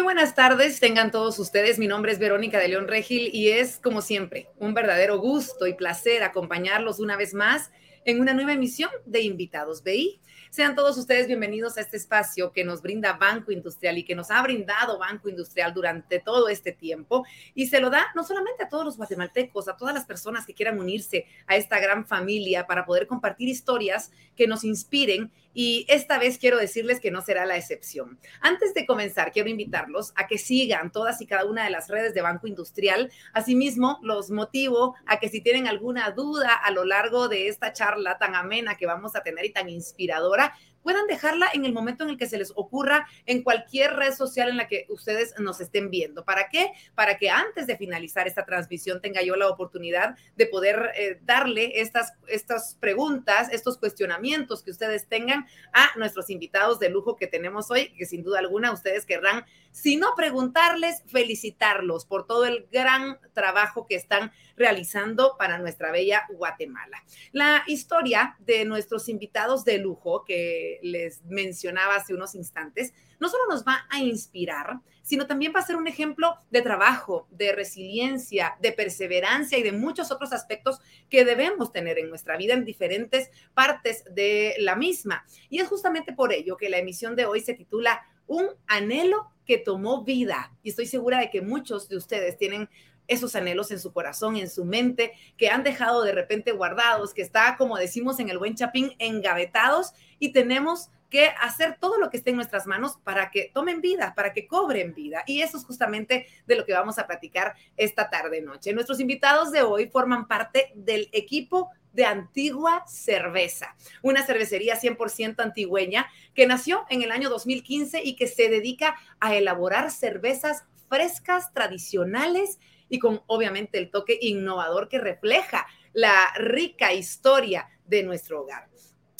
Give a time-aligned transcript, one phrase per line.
[0.00, 1.78] Muy buenas tardes, tengan todos ustedes.
[1.78, 5.74] Mi nombre es Verónica de León Regil y es, como siempre, un verdadero gusto y
[5.74, 7.70] placer acompañarlos una vez más
[8.06, 10.18] en una nueva emisión de Invitados BI.
[10.48, 14.30] Sean todos ustedes bienvenidos a este espacio que nos brinda Banco Industrial y que nos
[14.30, 18.68] ha brindado Banco Industrial durante todo este tiempo y se lo da no solamente a
[18.70, 22.86] todos los guatemaltecos, a todas las personas que quieran unirse a esta gran familia para
[22.86, 27.56] poder compartir historias que nos inspiren y esta vez quiero decirles que no será la
[27.56, 28.18] excepción.
[28.40, 32.14] Antes de comenzar, quiero invitarlos a que sigan todas y cada una de las redes
[32.14, 33.10] de Banco Industrial.
[33.32, 38.18] Asimismo, los motivo a que si tienen alguna duda a lo largo de esta charla
[38.18, 42.10] tan amena que vamos a tener y tan inspiradora, puedan dejarla en el momento en
[42.10, 45.90] el que se les ocurra en cualquier red social en la que ustedes nos estén
[45.90, 46.24] viendo.
[46.24, 46.72] ¿Para qué?
[46.94, 51.80] Para que antes de finalizar esta transmisión tenga yo la oportunidad de poder eh, darle
[51.80, 57.70] estas, estas preguntas, estos cuestionamientos que ustedes tengan a nuestros invitados de lujo que tenemos
[57.70, 63.18] hoy, que sin duda alguna ustedes querrán, si no preguntarles, felicitarlos por todo el gran
[63.32, 67.02] trabajo que están realizando para nuestra bella Guatemala.
[67.32, 73.44] La historia de nuestros invitados de lujo que les mencionaba hace unos instantes, no solo
[73.48, 78.56] nos va a inspirar, sino también va a ser un ejemplo de trabajo, de resiliencia,
[78.60, 83.30] de perseverancia y de muchos otros aspectos que debemos tener en nuestra vida en diferentes
[83.52, 85.24] partes de la misma.
[85.48, 89.58] Y es justamente por ello que la emisión de hoy se titula Un anhelo que
[89.58, 90.56] tomó vida.
[90.62, 92.68] Y estoy segura de que muchos de ustedes tienen
[93.10, 97.22] esos anhelos en su corazón, en su mente, que han dejado de repente guardados, que
[97.22, 102.18] está, como decimos en el buen chapín, engavetados y tenemos que hacer todo lo que
[102.18, 105.24] esté en nuestras manos para que tomen vida, para que cobren vida.
[105.26, 108.72] Y eso es justamente de lo que vamos a platicar esta tarde noche.
[108.72, 116.06] Nuestros invitados de hoy forman parte del equipo de Antigua Cerveza, una cervecería 100% antigüeña
[116.32, 122.60] que nació en el año 2015 y que se dedica a elaborar cervezas frescas, tradicionales
[122.90, 128.68] y con obviamente el toque innovador que refleja la rica historia de nuestro hogar.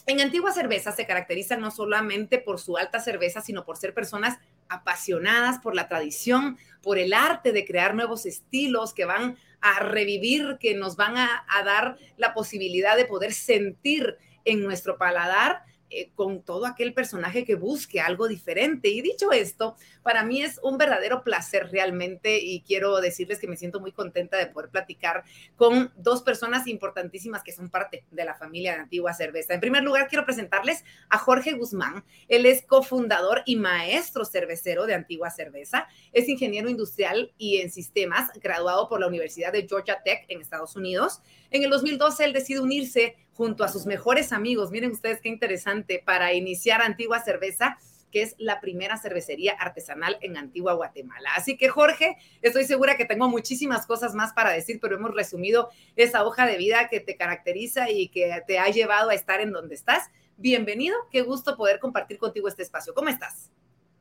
[0.06, 4.38] En Antigua Cerveza se caracterizan no solamente por su alta cerveza, sino por ser personas
[4.68, 10.58] apasionadas por la tradición, por el arte de crear nuevos estilos que van a revivir,
[10.58, 16.10] que nos van a, a dar la posibilidad de poder sentir en nuestro paladar eh,
[16.14, 18.88] con todo aquel personaje que busque algo diferente.
[18.88, 23.56] Y dicho esto, para mí es un verdadero placer realmente y quiero decirles que me
[23.56, 25.24] siento muy contenta de poder platicar
[25.56, 29.54] con dos personas importantísimas que son parte de la familia de Antigua Cerveza.
[29.54, 32.04] En primer lugar, quiero presentarles a Jorge Guzmán.
[32.28, 35.88] Él es cofundador y maestro cervecero de Antigua Cerveza.
[36.12, 40.76] Es ingeniero industrial y en sistemas, graduado por la Universidad de Georgia Tech en Estados
[40.76, 41.20] Unidos.
[41.50, 46.02] En el 2012, él decide unirse junto a sus mejores amigos, miren ustedes qué interesante,
[46.04, 47.78] para iniciar Antigua Cerveza,
[48.12, 51.30] que es la primera cervecería artesanal en Antigua Guatemala.
[51.36, 55.70] Así que Jorge, estoy segura que tengo muchísimas cosas más para decir, pero hemos resumido
[55.96, 59.52] esa hoja de vida que te caracteriza y que te ha llevado a estar en
[59.52, 60.10] donde estás.
[60.36, 62.94] Bienvenido, qué gusto poder compartir contigo este espacio.
[62.94, 63.50] ¿Cómo estás?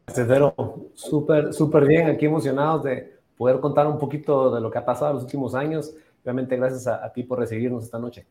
[0.08, 0.56] Cero,
[0.96, 5.12] súper, súper bien, aquí emocionados de poder contar un poquito de lo que ha pasado
[5.12, 5.94] en los últimos años.
[6.24, 8.26] Realmente gracias a, ti por recibirnos esta noche.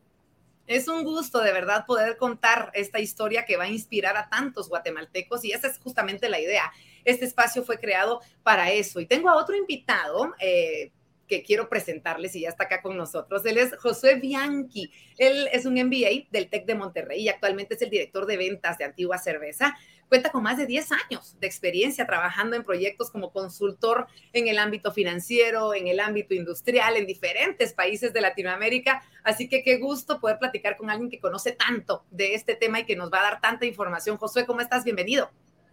[0.67, 4.69] Es un gusto de verdad poder contar esta historia que va a inspirar a tantos
[4.69, 6.71] guatemaltecos y esa es justamente la idea.
[7.03, 8.99] Este espacio fue creado para eso.
[8.99, 10.33] Y tengo a otro invitado.
[10.39, 10.91] Eh,
[11.29, 13.45] que quiero presentarles y ya está acá con nosotros.
[13.45, 14.91] Él es Josué Bianchi.
[15.17, 18.77] Él es un MBA del TEC de Monterrey y actualmente es el director de ventas
[18.77, 19.77] de Antigua Cerveza.
[20.09, 24.57] Cuenta con más de 10 años de experiencia trabajando en proyectos como consultor en el
[24.57, 29.03] ámbito financiero, en el ámbito industrial, en diferentes países de Latinoamérica.
[29.23, 32.85] Así que qué gusto poder platicar con alguien que conoce tanto de este tema y
[32.85, 34.17] que nos va a dar tanta información.
[34.17, 34.83] Josué, ¿cómo estás?
[34.83, 35.29] Bienvenido.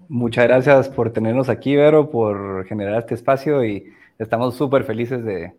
[0.06, 5.54] Muchas gracias por tenernos aquí, Vero, por generar este espacio y estamos súper felices de,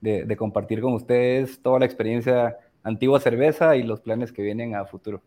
[0.00, 4.86] de, compartir con ustedes toda la experiencia antigua cerveza y los planes que vienen a
[4.86, 5.22] futuro.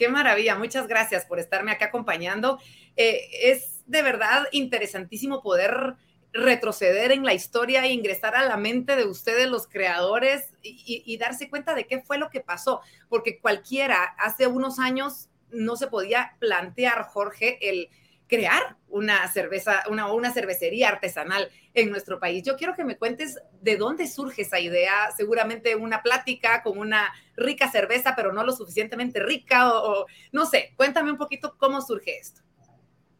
[0.00, 2.58] Qué maravilla, muchas gracias por estarme acá acompañando.
[2.96, 5.96] Eh, es de verdad interesantísimo poder
[6.32, 11.18] retroceder en la historia e ingresar a la mente de ustedes, los creadores, y, y,
[11.18, 12.80] darse cuenta de qué fue lo que pasó,
[13.10, 17.90] porque cualquiera hace unos años no se podía plantear, Jorge, el
[18.30, 22.44] crear una cerveza, una, una cervecería artesanal en nuestro país.
[22.44, 27.12] Yo quiero que me cuentes de dónde surge esa idea, seguramente una plática con una
[27.36, 32.18] rica cerveza, pero no lo suficientemente rica, o, no sé, cuéntame un poquito cómo surge
[32.18, 32.40] esto.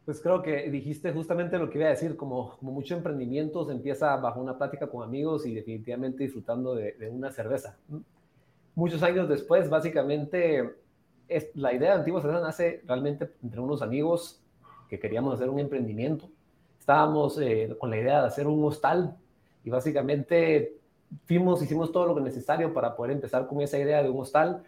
[0.05, 3.73] Pues creo que dijiste justamente lo que iba a decir, como, como mucho emprendimiento se
[3.73, 7.77] empieza bajo una plática con amigos y definitivamente disfrutando de, de una cerveza.
[8.73, 10.73] Muchos años después, básicamente,
[11.27, 14.40] es, la idea de Antigua Cerveza nace realmente entre unos amigos
[14.91, 16.29] que queríamos hacer un emprendimiento.
[16.77, 19.15] estábamos eh, con la idea de hacer un hostal
[19.63, 20.75] y básicamente
[21.23, 24.63] fuimos, hicimos todo lo necesario para poder empezar con esa idea de un hostal,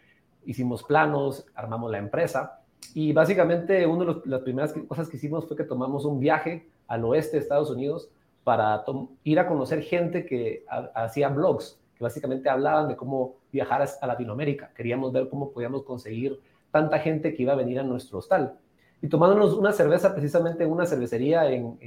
[0.46, 2.62] hicimos planos, armamos la empresa
[2.94, 7.04] y básicamente una de las primeras cosas que hicimos fue que tomamos un viaje al
[7.04, 8.10] oeste de Estados Unidos
[8.46, 8.82] para
[9.26, 10.64] ir a conocer gente que
[10.96, 14.72] hacía blogs, que básicamente hablaban de cómo viajar a Latinoamérica.
[14.74, 16.40] Queríamos ver cómo podíamos conseguir
[16.72, 18.58] tanta gente que iba a venir a nuestro hostal.
[19.04, 21.78] Y tomándonos una cerveza precisamente en una cervecería en,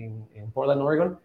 [0.53, 1.19] Portland, Oregon,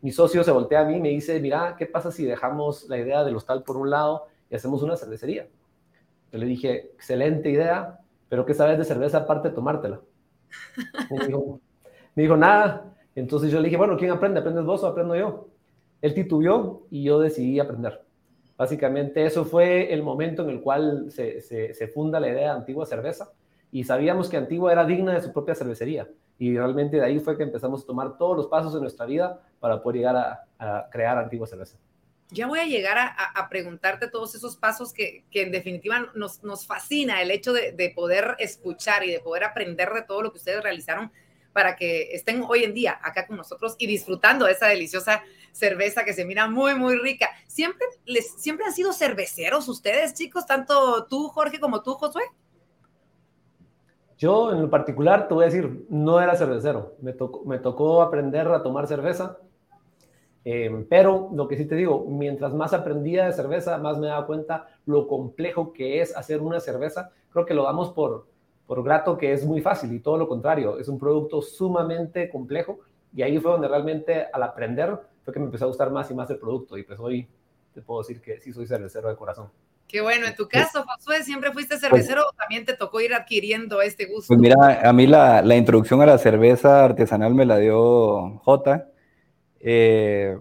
[0.00, 2.96] mi socio se voltea a mí y me dice, mira, ¿qué pasa si dejamos la
[2.96, 5.46] idea del hostal por un lado y hacemos una cervecería?
[6.32, 8.00] Yo le dije, excelente idea,
[8.30, 10.00] pero ¿qué sabes de cerveza aparte de tomártela?
[11.10, 11.60] Me dijo,
[12.14, 12.94] me dijo, nada.
[13.14, 14.40] Entonces yo le dije, bueno, ¿quién aprende?
[14.40, 15.46] ¿Aprendes vos o aprendo yo?
[16.00, 18.02] Él titubeó y yo decidí aprender.
[18.56, 22.86] Básicamente eso fue el momento en el cual se, se, funda la idea de Antigua
[22.86, 23.30] Cerveza
[23.72, 26.06] y sabíamos que Antigua era digna de su propia cervecería.
[26.38, 29.40] Y realmente de ahí fue que empezamos a tomar todos los pasos de nuestra vida
[29.58, 30.16] para poder llegar
[30.58, 31.78] a, crear Antigua Cerveza.
[32.28, 36.42] Ya voy a llegar a, a preguntarte todos esos pasos que, que en definitiva nos,
[36.44, 40.32] nos, fascina el hecho de, de poder escuchar y de poder aprender de todo lo
[40.32, 41.10] que ustedes realizaron
[41.52, 45.22] para que estén hoy en día acá con nosotros y disfrutando de esa deliciosa
[45.52, 47.28] cerveza que se mira muy, muy rica.
[47.46, 50.46] ¿Siempre, les, siempre han sido cerveceros ustedes, chicos?
[50.46, 52.22] Tanto tú, Jorge, como tú, Josué.
[54.22, 56.94] Yo, en lo particular, te voy a decir, no era cervecero.
[57.00, 59.38] Me tocó, aprender a tomar cerveza.
[60.44, 64.24] Eh, pero lo que sí te digo, mientras más aprendía de cerveza, más me daba
[64.24, 67.10] cuenta lo complejo que es hacer una cerveza.
[67.32, 68.28] Creo que lo damos por,
[68.68, 72.78] por grato que es muy fácil y todo lo contrario, es un producto sumamente complejo
[73.12, 76.14] y ahí fue donde realmente al aprender fue que me empezó a gustar más y
[76.14, 77.26] más el producto y pues hoy
[77.74, 79.48] te puedo decir que sí soy cervecero de corazón.
[79.92, 83.82] Qué bueno, en tu caso, Josué, ¿siempre fuiste cervecero o también te tocó ir adquiriendo
[83.82, 84.28] este gusto?
[84.28, 88.88] Pues mira, a mí la, la introducción a la cerveza artesanal me la dio Jota.
[89.60, 90.38] Eh,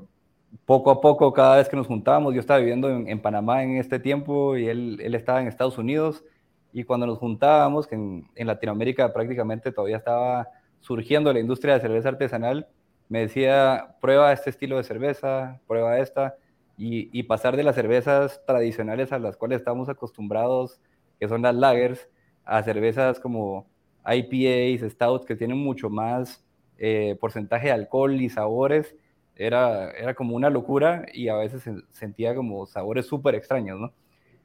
[0.66, 3.76] poco a poco, cada vez que nos juntábamos, yo estaba viviendo en, en Panamá en
[3.76, 6.24] este tiempo y él, él estaba en Estados Unidos
[6.72, 10.48] y cuando nos juntábamos, que en, Latinoamérica prácticamente todavía estaba
[10.80, 12.70] surgiendo la industria de cerveza artesanal,
[13.10, 16.36] me decía, prueba este estilo de cerveza, prueba esta,
[16.78, 20.80] y, pasar de las cervezas tradicionales a las cuales estamos acostumbrados,
[21.20, 22.10] que son las lagers,
[22.44, 23.68] a cervezas como
[24.06, 26.44] IPAs, stouts, que tienen mucho más
[26.78, 28.96] eh, porcentaje de alcohol y sabores,
[29.36, 33.94] era, era como una locura y a veces sentía como sabores súper extraños, ¿no?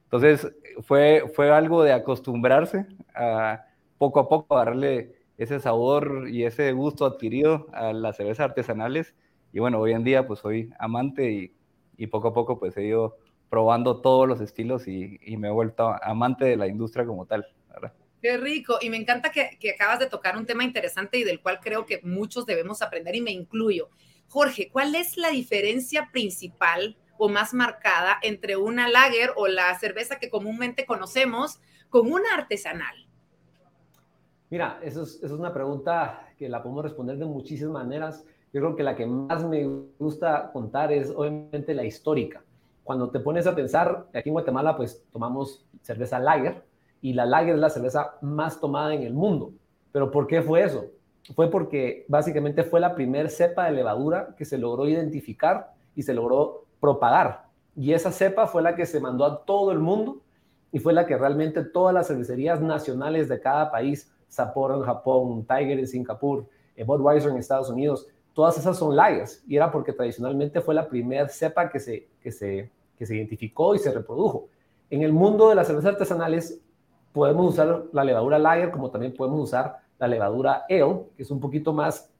[0.03, 0.51] Entonces
[0.83, 3.65] fue, fue algo de acostumbrarse a
[3.97, 9.13] poco a poco darle ese sabor y ese gusto adquirido a las cervezas artesanales.
[9.51, 11.56] Y bueno, hoy en día pues soy amante y,
[11.97, 13.17] y poco a poco pues he ido
[13.49, 17.47] probando todos los estilos y, y, me he vuelto amante de la industria como tal.
[17.69, 17.93] ¿verdad?
[18.21, 18.77] Qué rico.
[18.81, 21.85] Y me encanta que, que acabas de tocar un tema interesante y del cual creo
[21.85, 23.89] que muchos debemos aprender y me incluyo.
[24.27, 26.97] Jorge, ¿cuál es la diferencia principal?
[27.17, 31.59] o más marcada entre una lager o la cerveza que comúnmente conocemos
[31.89, 32.95] con una artesanal?
[34.49, 38.23] Mira, eso es, es, una pregunta que la podemos responder de muchísimas maneras.
[38.53, 39.67] Yo creo que la que más me
[39.99, 42.43] gusta contar es obviamente la histórica.
[42.83, 46.63] Cuando te pones a pensar, aquí en Guatemala pues tomamos cerveza lager
[47.01, 49.51] y la lager es la cerveza más tomada en el mundo.
[49.91, 50.85] ¿Pero por qué fue eso?
[51.35, 56.13] Fue porque básicamente fue la primer cepa de levadura que se logró identificar y se
[56.13, 57.47] logró propagar.
[57.75, 60.21] Y esa cepa fue la que se mandó a todo el mundo
[60.71, 65.45] y fue la que realmente todas las cervecerías nacionales de cada país, Sapporo en Japón,
[65.45, 69.43] Tiger en Singapur, eh, Budweiser en Estados Unidos, todas esas son lagers.
[69.47, 73.73] Y era porque tradicionalmente fue la primera cepa que se, que, se, que se identificó
[73.73, 74.49] y se reprodujo.
[74.91, 76.61] En el mundo de las cervezas artesanales
[77.11, 81.39] podemos usar la levadura lager como también podemos usar la levadura ale, que es un
[81.39, 82.11] poquito más,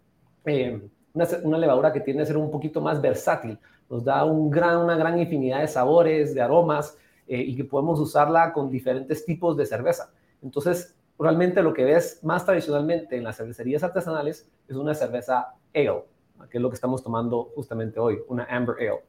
[0.45, 0.81] eh,
[1.13, 4.77] una, una levadura que tiene que ser un poquito más versátil nos da un gran,
[4.77, 6.97] una gran infinidad de sabores, de aromas,
[7.27, 10.11] eh, y que podemos usarla con diferentes tipos de cerveza.
[10.41, 16.03] Entonces, realmente lo que ves más tradicionalmente en las cervecerías artesanales es una cerveza ale,
[16.49, 19.01] que es lo que estamos tomando justamente hoy, una amber ale.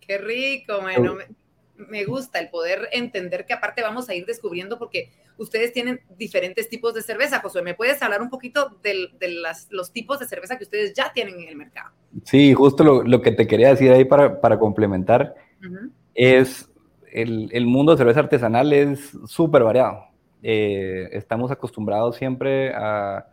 [0.00, 1.16] Qué rico, bueno,
[1.76, 6.68] me gusta el poder entender que aparte vamos a ir descubriendo porque ustedes tienen diferentes
[6.68, 7.40] tipos de cerveza.
[7.40, 9.10] Josué, ¿me puedes hablar un poquito de,
[9.70, 11.90] los tipos de cerveza que ustedes ya tienen en el mercado?
[12.24, 15.34] Sí, justo lo, que te quería decir ahí para, complementar
[16.14, 16.70] es
[17.10, 20.13] el, mundo de cerveza artesanal es súper variado.
[20.46, 23.26] Eh, estamos acostumbrados siempre a,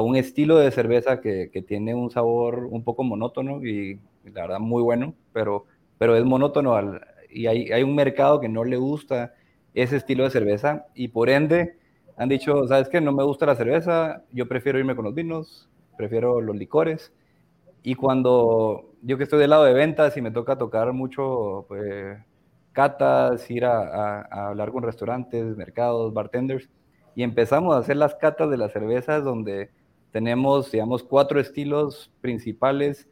[0.00, 4.82] un estilo de cerveza que, tiene un sabor un poco monótono y la verdad muy
[4.82, 5.66] bueno, pero,
[5.98, 9.34] pero es monótono al, y hay, hay un mercado que no le gusta
[9.74, 11.76] ese estilo de cerveza y por ende
[12.16, 13.02] han dicho, ¿sabes qué?
[13.02, 15.68] No me gusta la cerveza, yo prefiero irme con los vinos,
[15.98, 17.12] prefiero los licores
[17.82, 22.18] Y cuando yo que estoy del lado de ventas y me toca tocar mucho pues,
[22.72, 26.68] catas, ir a, hablar con restaurantes, mercados, bartenders,
[27.14, 29.70] y empezamos a hacer las catas de las cervezas donde
[30.12, 33.08] tenemos, digamos, cuatro estilos principales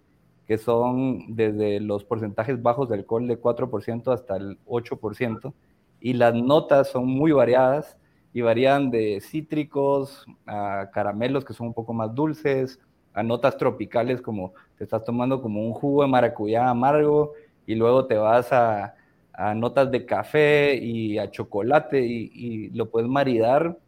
[0.47, 5.53] que son desde los porcentajes bajos de alcohol de 4% hasta el 8%,
[6.01, 7.99] y las notas son muy variadas
[8.33, 12.81] y varían de cítricos a caramelos que son un poco más dulces,
[13.13, 17.33] a notas tropicales como te estás tomando como un jugo de maracuyá amargo
[17.67, 18.95] y luego te vas a,
[19.39, 23.79] a notas de café y a chocolate y, y lo puedes maridar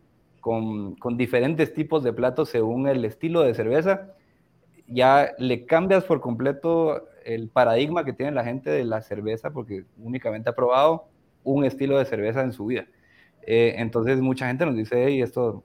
[0.41, 4.13] con, con, diferentes tipos de platos según el estilo de cerveza.
[4.87, 9.83] Ya le cambias por completo el paradigma que tiene la gente de la cerveza porque
[9.99, 11.07] únicamente ha probado
[11.43, 12.87] un estilo de cerveza en su vida.
[13.43, 15.65] Eh, entonces mucha gente nos dice, hey, esto,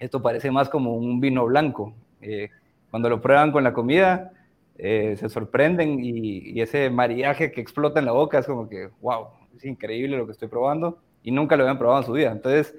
[0.00, 1.94] esto parece más como un vino blanco.
[2.20, 2.50] Eh,
[2.90, 4.32] cuando lo prueban con la comida,
[4.78, 9.28] eh, se sorprenden y, ese mariaje que explota en la boca es como que, wow,
[9.56, 12.32] es increíble lo que estoy probando y nunca lo habían probado en su vida.
[12.32, 12.74] Entonces,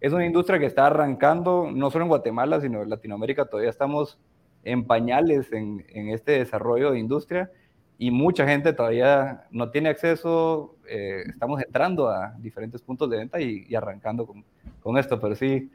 [0.00, 4.18] es una industria que está arrancando, no solo en Guatemala, sino en Latinoamérica, todavía estamos
[4.64, 7.50] en pañales en, en este desarrollo de industria
[7.98, 13.40] y mucha gente todavía no tiene acceso, eh, estamos entrando a diferentes puntos de venta
[13.40, 14.44] y, arrancando con,
[14.80, 15.70] con, esto, pero sí,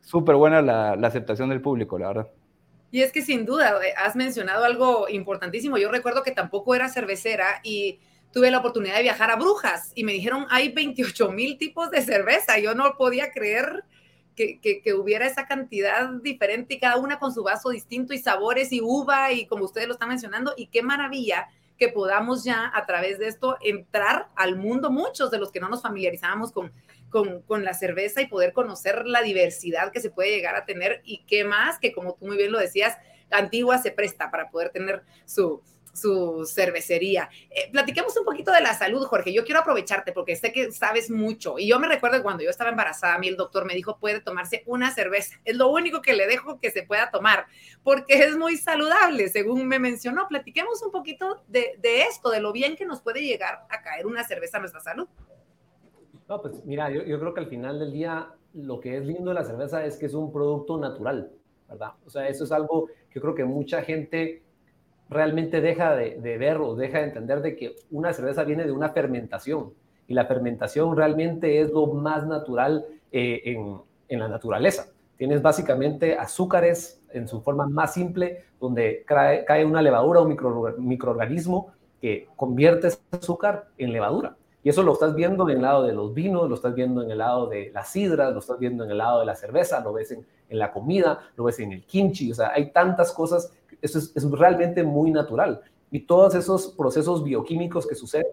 [0.00, 2.28] súper buena la, la, aceptación del público, la verdad.
[2.92, 5.78] Y es que sin duda, eh, has mencionado algo importantísimo.
[5.78, 7.98] Yo recuerdo que tampoco era cervecera y
[8.32, 12.02] tuve la oportunidad de viajar a Brujas y me dijeron, hay 28 mil tipos de
[12.02, 12.58] cerveza.
[12.58, 13.84] Yo no podía creer
[14.36, 18.82] que, hubiera esa cantidad diferente y cada una con su vaso distinto y sabores y
[18.82, 20.52] uva y como ustedes lo están mencionando.
[20.54, 25.38] Y qué maravilla que podamos ya a través de esto entrar al mundo, muchos de
[25.38, 26.70] los que no nos familiarizábamos con,
[27.12, 31.02] con, con, la cerveza y poder conocer la diversidad que se puede llegar a tener
[31.04, 32.96] y qué más que como tú muy bien lo decías,
[33.30, 37.28] Antigua se presta para poder tener su, su cervecería.
[37.50, 39.32] Eh, platiquemos un poquito de la salud, Jorge.
[39.32, 41.58] Yo quiero aprovecharte porque sé que sabes mucho.
[41.58, 44.20] Y yo me recuerdo cuando yo estaba embarazada, a mí el doctor me dijo, puede
[44.20, 45.38] tomarse una cerveza.
[45.44, 47.46] Es lo único que le dejo que se pueda tomar
[47.82, 50.28] porque es muy saludable, según me mencionó.
[50.28, 54.06] Platiquemos un poquito de, de esto, de lo bien que nos puede llegar a caer
[54.06, 55.08] una cerveza a nuestra salud.
[56.32, 59.28] No, pues mira, yo, yo creo que al final del día lo que es lindo
[59.28, 61.30] de la cerveza es que es un producto natural,
[61.68, 61.90] ¿verdad?
[62.06, 64.42] O sea, eso es algo que creo que mucha gente
[65.10, 68.88] realmente deja de, ver o deja de entender de que una cerveza viene de una
[68.88, 69.74] fermentación
[70.08, 73.42] y la fermentación realmente es lo más natural eh,
[74.08, 74.86] en, la naturaleza.
[75.18, 81.72] Tienes básicamente azúcares en su forma más simple, donde cae, una levadura o micro, microorganismo
[82.00, 84.34] que convierte ese azúcar en levadura.
[84.64, 87.10] Y eso lo estás viendo en el lado de los vinos, lo estás viendo en
[87.10, 89.92] el lado de las sidras, lo estás viendo en el lado de la cerveza, lo
[89.92, 93.52] ves en, en la comida, lo ves en el kimchi, o sea, hay tantas cosas
[93.82, 95.60] eso es, realmente muy natural.
[95.90, 98.28] Y todos esos procesos bioquímicos que suceden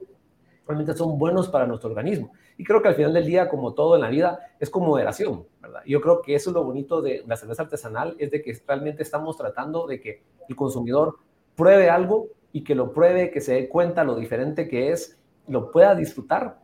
[0.65, 2.31] realmente son buenos para nuestro organismo.
[2.55, 5.45] Y creo que al final del día, como todo en la vida, es con moderación,
[5.59, 5.81] ¿verdad?
[5.85, 9.01] Yo creo que eso es lo bonito de la cerveza artesanal, es de que realmente
[9.01, 11.17] estamos tratando de que el consumidor
[11.55, 15.18] pruebe algo y que lo pruebe, que se dé cuenta lo diferente que es,
[15.49, 16.59] lo pueda disfrutar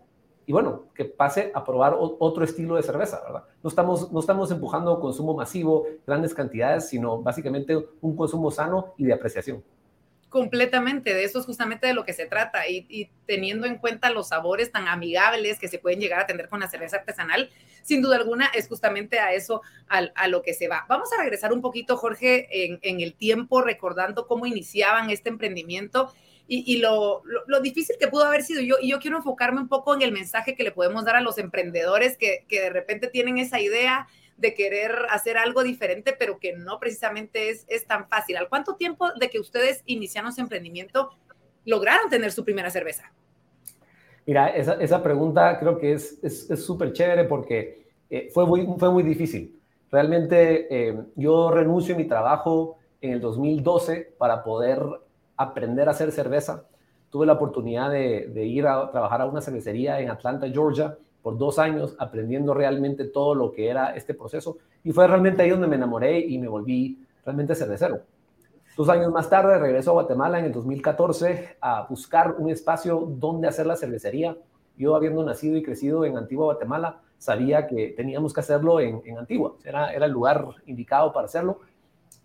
[0.47, 3.45] y bueno, que pase a probar otro estilo de cerveza, ¿verdad?
[3.63, 9.05] No estamos, no estamos empujando consumo masivo, grandes cantidades, sino básicamente un consumo sano y
[9.05, 9.63] de apreciación.
[10.29, 14.27] Completamente, de eso es justamente de lo que se trata y, teniendo en cuenta los
[14.27, 17.49] sabores tan amigables que se pueden llegar a tener con la cerveza artesanal,
[17.83, 20.85] sin duda alguna es justamente a eso a, lo que se va.
[20.89, 26.11] Vamos a regresar un poquito, Jorge, en, en el tiempo, recordando cómo iniciaban este emprendimiento
[26.47, 28.61] y, lo, lo, difícil que pudo haber sido.
[28.61, 31.21] Yo, y yo quiero enfocarme un poco en el mensaje que le podemos dar a
[31.21, 36.39] los emprendedores que, que de repente tienen esa idea de querer hacer algo diferente, pero
[36.39, 38.37] que no precisamente es, es tan fácil.
[38.37, 41.11] ¿Al cuánto tiempo de que ustedes iniciaron su emprendimiento
[41.65, 43.11] lograron tener su primera cerveza?
[44.25, 46.19] Mira, esa, esa pregunta creo que es
[46.57, 49.59] súper es, chévere porque eh, fue, muy, fue muy difícil.
[49.91, 54.79] Realmente eh, yo renuncio a mi trabajo en el 2012 para poder
[55.37, 56.65] aprender a hacer cerveza.
[57.09, 61.57] Tuve la oportunidad de, ir a trabajar a una cervecería en Atlanta, Georgia, por dos
[61.59, 64.57] años, aprendiendo realmente todo lo que era este proceso.
[64.83, 68.01] Y fue realmente ahí donde me enamoré y me volví realmente cervecero.
[68.77, 73.47] Dos años más tarde regreso a Guatemala en el 2014 a buscar un espacio donde
[73.47, 74.37] hacer la cervecería.
[74.77, 79.55] Yo, habiendo nacido y crecido en Antigua, Guatemala, sabía que teníamos que hacerlo en, Antigua.
[79.63, 81.61] Era, era el lugar indicado para hacerlo.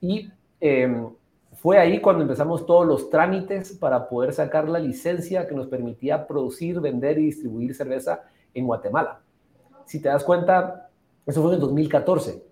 [0.01, 0.29] Y
[0.61, 1.09] eh,
[1.61, 6.27] fue ahí cuando empezamos todos los trámites para poder sacar la licencia que nos permitía
[6.27, 8.23] producir, vender y distribuir cerveza
[8.55, 9.21] en Guatemala.
[9.85, 10.89] Si te das cuenta,
[11.27, 12.43] eso fue en el 2014.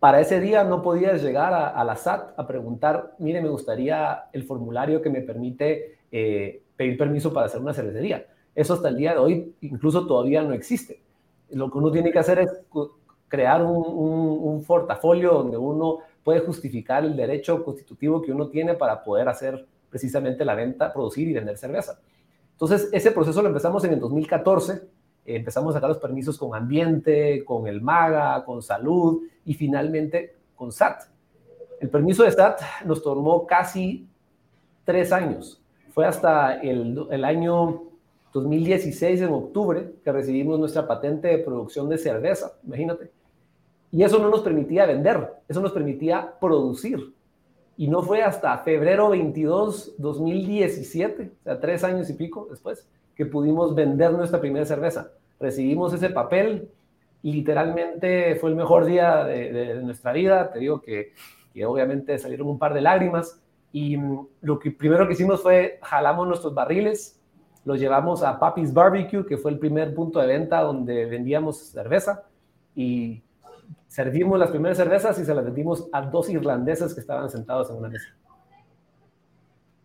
[0.00, 4.42] Para ese día no podías llegar a, la SAT a preguntar, mire, me gustaría el
[4.42, 8.26] formulario que me permite eh, pedir permiso para hacer una cervecería.
[8.52, 11.00] Eso hasta el día de hoy incluso todavía no existe.
[11.50, 12.50] Lo que uno tiene que hacer es
[13.28, 19.02] crear un, un, portafolio donde uno puede justificar el derecho constitutivo que uno tiene para
[19.02, 21.98] poder hacer precisamente la venta, producir y vender cerveza.
[22.52, 24.82] Entonces, ese proceso lo empezamos en el 2014
[25.24, 30.72] empezamos a sacar los permisos con ambiente, con el MAGA, con salud y finalmente con
[30.72, 31.04] SAT.
[31.80, 34.06] El permiso de SAT nos tomó casi
[34.84, 35.60] tres años.
[35.92, 37.84] Fue hasta el, el año
[38.32, 43.10] 2016, en octubre, que recibimos nuestra patente de producción de cerveza, imagínate.
[43.92, 47.12] Y eso no nos permitía vender, eso nos permitía producir.
[47.76, 53.26] Y no fue hasta febrero 22, 2017, o sea, tres años y pico después, que
[53.26, 55.12] pudimos vender nuestra primera cerveza.
[55.38, 56.70] Recibimos ese papel,
[57.22, 61.12] literalmente fue el mejor día de, nuestra vida, te digo que,
[61.66, 66.26] obviamente salieron un par de lágrimas y mm, lo que primero que hicimos fue jalamos
[66.26, 67.20] nuestros barriles,
[67.66, 72.24] los llevamos a Papi's Barbecue, que fue el primer punto de venta donde vendíamos cerveza
[72.74, 73.22] y
[73.88, 77.76] servimos las primeras cervezas y se las vendimos a dos irlandeses que estaban sentados en
[77.76, 78.14] una mesa.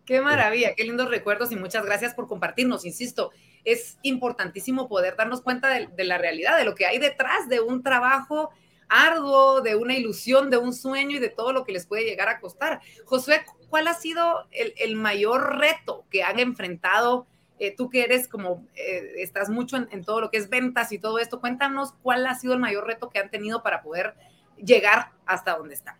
[0.08, 2.86] Qué maravilla, qué lindos recuerdos y muchas gracias por compartirnos.
[2.86, 3.30] Insisto,
[3.64, 7.82] es importantísimo poder darnos cuenta de, la realidad, de lo que hay detrás de un
[7.82, 8.48] trabajo
[8.88, 12.30] arduo, de una ilusión, de un sueño y de todo lo que les puede llegar
[12.30, 12.80] a costar.
[13.04, 17.26] Josué, ¿cuál ha sido el, mayor reto que han enfrentado?
[17.60, 20.98] Eh, tú que eres como, eh, estás mucho en, todo lo que es ventas y
[20.98, 24.14] todo esto, cuéntanos cuál ha sido el mayor reto que han tenido para poder
[24.56, 25.96] llegar hasta donde están.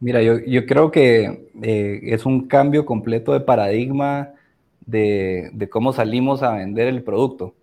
[0.00, 4.34] Mira, yo, creo que eh, es un cambio completo de paradigma
[4.84, 7.54] de, cómo salimos a vender el producto.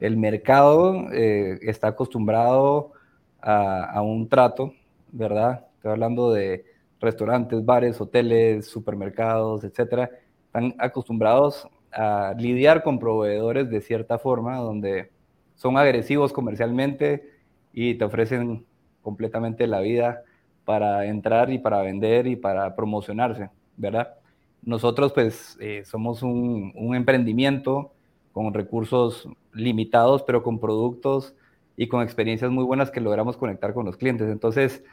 [0.00, 2.92] El mercado está acostumbrado
[3.40, 4.74] a, a, un trato,
[5.12, 5.66] ¿verdad?
[5.76, 6.64] Estoy hablando de
[7.00, 10.10] restaurantes, bares, hoteles, supermercados, etcétera.
[10.46, 15.10] Están acostumbrados a lidiar con proveedores de cierta forma, donde
[15.54, 17.30] son agresivos comercialmente
[17.72, 18.64] y te ofrecen
[19.02, 20.22] completamente la vida
[20.64, 24.14] para entrar y para vender y para promocionarse, ¿verdad?
[24.62, 27.92] Nosotros pues eh, somos un, emprendimiento
[28.32, 31.34] con recursos limitados, pero con productos
[31.76, 34.28] y con experiencias muy buenas que logramos conectar con los clientes.
[34.28, 34.84] Entonces,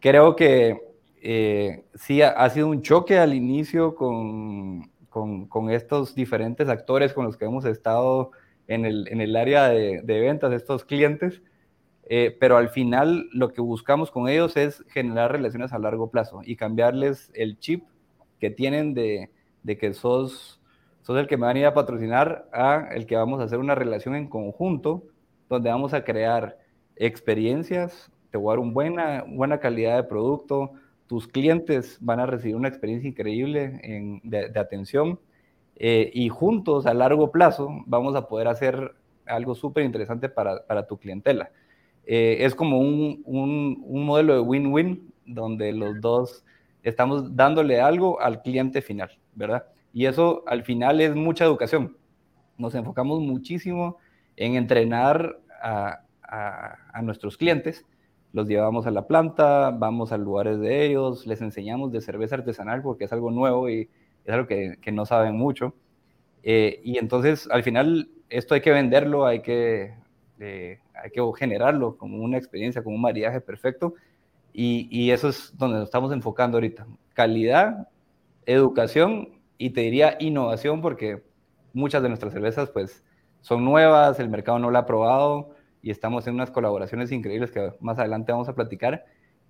[0.00, 0.80] creo que
[1.22, 7.36] eh, sí ha, sido un choque al inicio con, con, estos diferentes actores con los
[7.36, 8.32] que hemos estado
[8.66, 11.40] en el, en el área de, de ventas, estos clientes,
[12.06, 16.40] eh, pero al final lo que buscamos con ellos es generar relaciones a largo plazo
[16.44, 17.84] y cambiarles el chip
[18.40, 19.30] que tienen de,
[19.62, 20.60] de que sos,
[21.02, 23.76] sos el que me van a a patrocinar a el que vamos a hacer una
[23.76, 25.04] relación en conjunto
[25.48, 26.58] donde vamos a crear
[26.96, 30.72] experiencias, te voy a dar una buena, buena calidad de producto,
[31.06, 35.20] tus clientes van a recibir una experiencia increíble de, atención
[35.76, 38.94] eh, y juntos a largo plazo vamos a poder hacer
[39.26, 41.50] algo súper interesante para, para tu clientela.
[42.06, 46.44] Eh, es como un, un, modelo de win-win donde los dos
[46.82, 49.64] estamos dándole algo al cliente final, ¿verdad?
[49.92, 51.96] Y eso al final es mucha educación.
[52.58, 53.98] Nos enfocamos muchísimo
[54.36, 57.86] en entrenar a, a, nuestros clientes.
[58.34, 62.82] Los llevamos a la planta, vamos a lugares de ellos, les enseñamos de cerveza artesanal
[62.82, 63.88] porque es algo nuevo y
[64.24, 65.72] es algo que, que no saben mucho.
[66.42, 69.94] Eh, y entonces, al final, esto hay que venderlo, hay que
[70.40, 73.94] eh, hay que generarlo como una experiencia, como un maridaje perfecto.
[74.52, 76.86] Y, y, eso es donde nos estamos enfocando ahorita.
[77.12, 77.88] Calidad,
[78.46, 81.22] educación y te diría innovación porque
[81.72, 83.04] muchas de nuestras cervezas pues
[83.40, 85.53] son nuevas, el mercado no la ha probado
[85.84, 89.04] y estamos en unas colaboraciones increíbles que más adelante vamos a platicar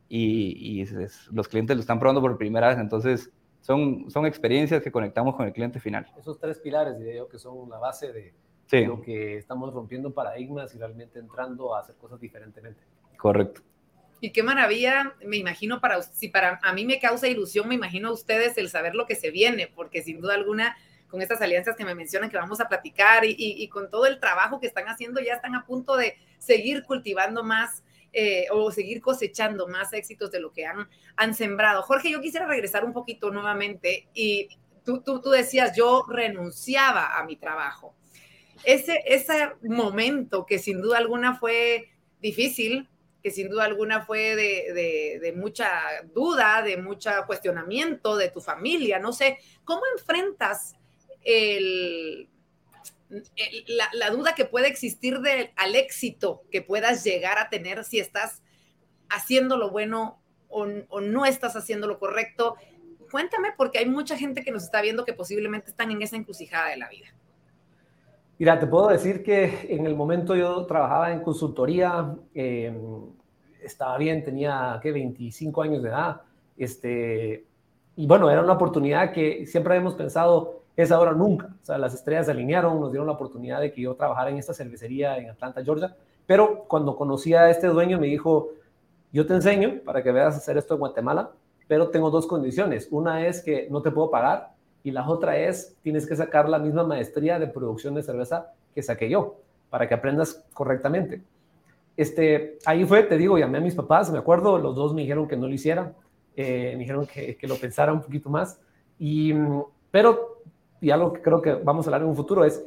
[0.09, 0.85] y, y
[1.31, 5.47] los clientes lo están probando por primera vez, entonces son, son experiencias que conectamos con
[5.47, 6.11] el cliente final.
[6.19, 8.35] Esos tres pilares, diría yo, que son la base de,
[8.85, 12.81] lo que estamos rompiendo paradigmas y realmente entrando a hacer cosas diferentemente.
[13.17, 13.61] Correcto.
[14.21, 18.09] Y qué maravilla, me imagino para si para a mí me causa ilusión, me imagino
[18.09, 20.77] a ustedes el saber lo que se viene, porque sin duda alguna
[21.15, 24.61] con estas alianzas que me mencionan que vamos a platicar y, con todo el trabajo
[24.61, 29.67] que están haciendo, ya están a punto de seguir cultivando más eh, o seguir cosechando
[29.67, 31.83] más éxitos de lo que han, sembrado.
[31.83, 34.49] Jorge, yo quisiera regresar un poquito nuevamente y
[34.85, 37.95] tú, tú, tú decías, yo renunciaba a mi trabajo
[38.65, 42.89] ese, ese momento que sin duda alguna fue difícil,
[43.23, 45.71] que sin duda alguna fue de, mucha
[46.13, 50.77] duda, de mucho cuestionamiento de tu familia, no sé, ¿cómo enfrentas
[53.93, 58.43] la, duda que puede existir de, al éxito que puedas llegar a tener si estás
[59.09, 60.67] haciendo lo bueno o,
[61.01, 62.57] no estás haciendo lo correcto.
[63.11, 66.71] Cuéntame porque hay mucha gente que nos está viendo que posiblemente están en esa encrucijada
[66.71, 67.07] de la vida.
[68.39, 72.73] Mira, te puedo decir que en el momento yo trabajaba en consultoría, eh,
[73.63, 74.91] estaba bien, tenía ¿qué?
[74.91, 76.23] 25 años de edad,
[76.57, 77.45] este,
[77.97, 81.55] y bueno, era una oportunidad que siempre habíamos pensado, es ahora nunca.
[81.63, 84.39] O sea, las estrellas se alinearon, nos dieron la oportunidad de que yo trabajara en
[84.39, 85.95] esta cervecería en Atlanta, Georgia,
[86.27, 88.51] pero cuando conocí a este dueño me dijo,
[89.13, 91.31] yo te enseño para que veas hacer esto en Guatemala,
[91.69, 92.89] pero tengo dos condiciones.
[92.91, 96.59] Una es que no te puedo pagar y la otra es, tienes que sacar la
[96.59, 99.37] misma maestría de producción de cerveza que saqué yo,
[99.71, 101.23] para que aprendas correctamente.
[101.97, 105.29] Este, ahí fue, te digo, llamé a mis papás, me acuerdo, los dos me dijeron
[105.29, 105.95] que no lo hiciera,
[106.37, 108.61] eh, me dijeron que, que, lo pensara un poquito más,
[108.99, 109.33] y,
[109.93, 110.34] pero,
[110.85, 112.63] y algo que creo que vamos a hablar en un futuro es,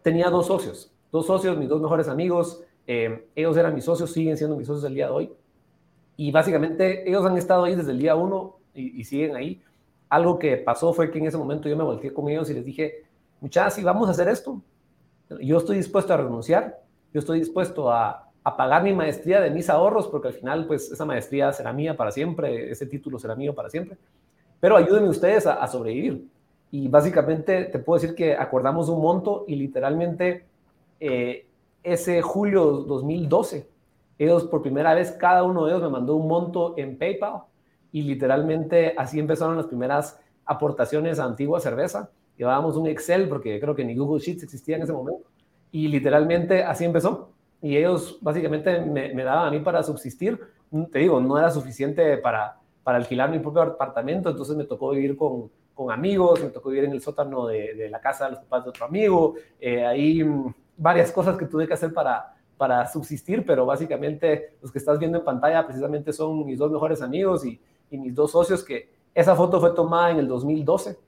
[0.00, 4.38] tenía dos socios, dos socios, mis dos mejores amigos, eh, ellos eran mis socios, siguen
[4.38, 5.32] siendo mis socios el día de hoy,
[6.16, 9.62] y básicamente ellos han estado ahí desde el día uno y, siguen ahí,
[10.08, 12.64] algo que pasó fue que en ese momento yo me volteé con ellos y les
[12.64, 13.04] dije,
[13.42, 14.62] muchachos, si vamos a hacer esto,
[15.42, 16.80] yo estoy dispuesto a renunciar,
[17.12, 18.24] yo estoy dispuesto a,
[18.56, 22.10] pagar mi maestría de mis ahorros, porque al final, pues, esa maestría será mía para
[22.10, 23.98] siempre, ese título será mío para siempre,
[24.58, 26.26] pero ayúdenme ustedes a, sobrevivir.
[26.70, 30.44] Y básicamente te puedo decir que acordamos un monto y literalmente
[31.00, 31.46] eh,
[31.82, 33.68] ese julio 2012,
[34.18, 37.42] ellos por primera vez, cada uno de ellos me mandó un monto en PayPal
[37.92, 42.10] y literalmente así empezaron las primeras aportaciones a Antigua Cerveza.
[42.36, 45.28] Llevábamos un Excel porque creo que ni Google Sheets existía en ese momento
[45.70, 47.30] y literalmente así empezó.
[47.62, 50.38] Y ellos básicamente me, daban a mí para subsistir.
[50.92, 55.16] Te digo, no era suficiente para, para alquilar mi propio apartamento, entonces me tocó vivir
[55.16, 58.40] con, con amigos, me tocó vivir en el sótano de, de la casa de los
[58.40, 59.36] papás de otro amigo.
[59.60, 64.72] Eh, ahí mm, varias cosas que tuve que hacer para, para subsistir, pero básicamente los
[64.72, 67.60] que estás viendo en pantalla precisamente son mis dos mejores amigos y,
[67.92, 70.98] y mis dos socios, que esa foto fue tomada en el 2012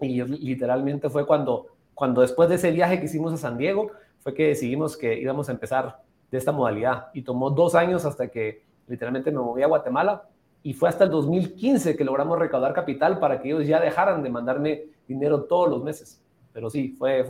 [0.00, 4.34] y literalmente fue cuando, cuando después de ese viaje que hicimos a San Diego, fue
[4.34, 8.64] que decidimos que íbamos a empezar de esta modalidad y tomó dos años hasta que
[8.88, 10.24] literalmente me moví a Guatemala
[10.62, 14.30] y fue hasta el 2015 que logramos recaudar capital para que ellos ya dejaran de
[14.30, 16.20] mandarme dinero todos los meses.
[16.52, 17.24] Pero sí, fue,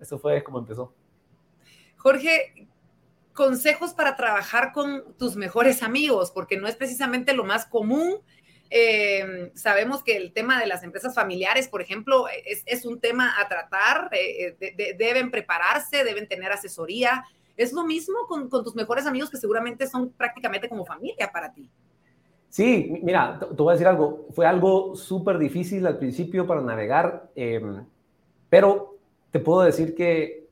[0.00, 0.92] eso fue como empezó.
[1.96, 2.68] Jorge,
[3.32, 8.20] consejos para trabajar con tus mejores amigos, porque no es precisamente lo más común.
[8.70, 13.46] Eh, sabemos que el tema de las empresas familiares, por ejemplo, es, un tema a
[13.46, 17.24] tratar, eh, eh, deben prepararse, deben tener asesoría.
[17.56, 21.68] Es lo mismo con, tus mejores amigos que seguramente son prácticamente como familia para ti.
[22.52, 24.26] Sí, mira, te, voy a decir algo.
[24.32, 27.82] Fue algo súper difícil al principio para navegar, em,
[28.50, 28.98] pero
[29.30, 30.50] te puedo decir que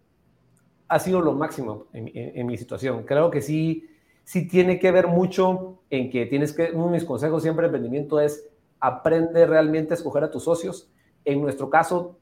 [0.88, 3.02] ha sido lo máximo en, mi situación.
[3.04, 3.86] Creo que sí,
[4.24, 7.66] sí tiene que ver mucho en que tienes que, uno de mis consejos siempre de
[7.66, 8.48] emprendimiento es
[8.80, 10.90] aprende realmente a escoger a tus socios.
[11.26, 12.16] En nuestro caso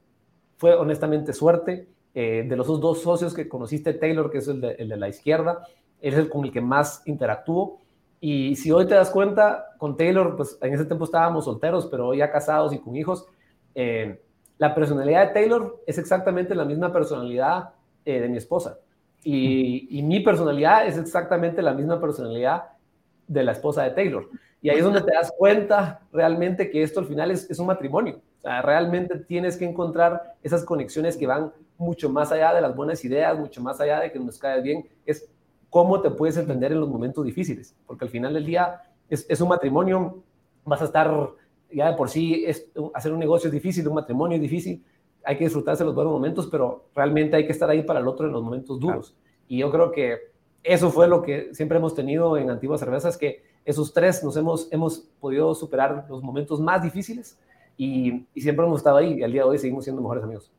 [0.57, 1.87] fue honestamente suerte.
[2.13, 5.65] Eh, de los dos socios que conociste, Taylor, que es el de, la izquierda,
[6.01, 7.79] es el con el que más interactúo.
[8.19, 12.09] Y si hoy te das cuenta, con Taylor, pues en ese tiempo estábamos solteros, pero
[12.09, 13.25] hoy ya casados y con hijos.
[13.73, 14.21] Eh,
[14.57, 17.69] la personalidad de Taylor es exactamente la misma personalidad
[18.03, 18.77] eh, de mi esposa.
[19.23, 22.65] Y, mi personalidad es exactamente la misma personalidad
[23.25, 24.29] de la esposa de Taylor.
[24.61, 27.67] Y ahí es donde te das cuenta realmente que esto al final es, es un
[27.67, 28.19] matrimonio.
[28.39, 32.75] O sea, realmente tienes que encontrar esas conexiones que van mucho más allá de las
[32.75, 34.85] buenas ideas, mucho más allá de que nos caes bien.
[35.05, 35.29] Es
[35.69, 37.77] cómo te puedes entender en los momentos difíciles.
[37.87, 40.23] Porque al final del día es, es un matrimonio,
[40.65, 41.29] vas a estar,
[41.71, 44.83] ya de por sí, es, hacer un negocio es difícil, un matrimonio es difícil,
[45.23, 48.25] hay que disfrutarse los buenos momentos, pero realmente hay que estar ahí para el otro
[48.25, 49.15] en los momentos duros.
[49.47, 50.29] Y yo creo que
[50.63, 54.71] eso fue lo que siempre hemos tenido en Antiguas Cervezas, que esos tres nos hemos,
[54.71, 57.37] hemos podido superar los momentos más difíciles
[57.77, 60.51] y, y siempre hemos estado ahí y al día de hoy seguimos siendo mejores amigos.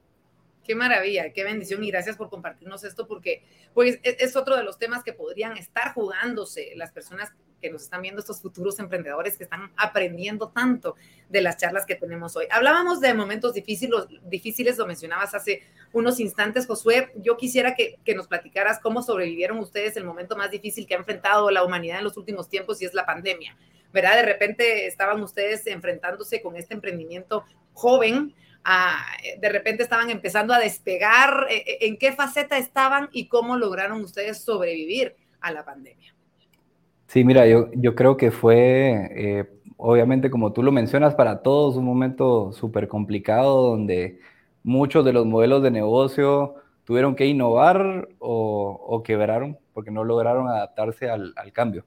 [0.65, 3.43] Qué maravilla, qué bendición y gracias por compartirnos esto porque
[3.75, 7.83] pues e, es otro de los temas que podrían estar jugándose las personas que nos
[7.83, 10.97] están viendo, estos futuros emprendedores que están aprendiendo tanto
[11.29, 12.47] de las charlas que tenemos hoy.
[12.51, 17.13] Hablábamos de momentos difíciles, difíciles lo mencionabas hace unos instantes, Josué.
[17.17, 20.99] Yo quisiera que, que nos platicaras cómo sobrevivieron ustedes el momento más difícil que ha
[20.99, 23.57] enfrentado la humanidad en los últimos tiempos y es la pandemia.
[23.93, 24.17] ¿Verdad?
[24.17, 28.35] De repente estaban ustedes enfrentándose con este emprendimiento joven,
[29.39, 34.03] de repente estaban empezando a despegar, eh, eh, en qué faceta estaban y cómo lograron
[34.03, 36.15] ustedes sobrevivir a la pandemia.
[37.11, 41.77] Sí, mira, yo, yo creo que fue, eh, obviamente como tú lo mencionas, para todos
[41.77, 44.21] un momento súper complicado donde
[44.63, 51.11] muchos de los modelos de negocio tuvieron que innovar o, quebraron porque no lograron adaptarse
[51.11, 51.85] al, al cambio.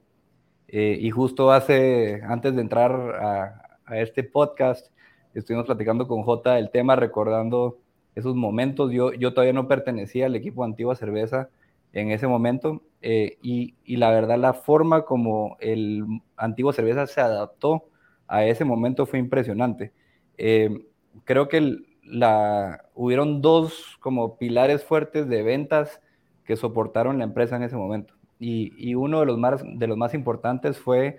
[0.68, 4.88] Eh, y justo hace, antes de entrar a, a, este podcast,
[5.32, 7.78] estuvimos platicando con J el tema, recordando
[8.14, 8.92] esos momentos.
[8.92, 11.48] Yo, yo todavía no pertenecía al equipo Antigua Cerveza
[11.94, 16.04] en ese momento eh, y, y, la verdad la forma como el
[16.36, 17.84] Antigua Cerveza se adaptó
[18.28, 19.92] a ese momento fue impresionante.
[20.38, 20.86] Eh,
[21.24, 26.00] creo que la, hubieron dos como pilares fuertes de ventas
[26.44, 28.14] que soportaron la empresa en ese momento.
[28.38, 31.18] Y, y uno de los, más, de los más importantes fue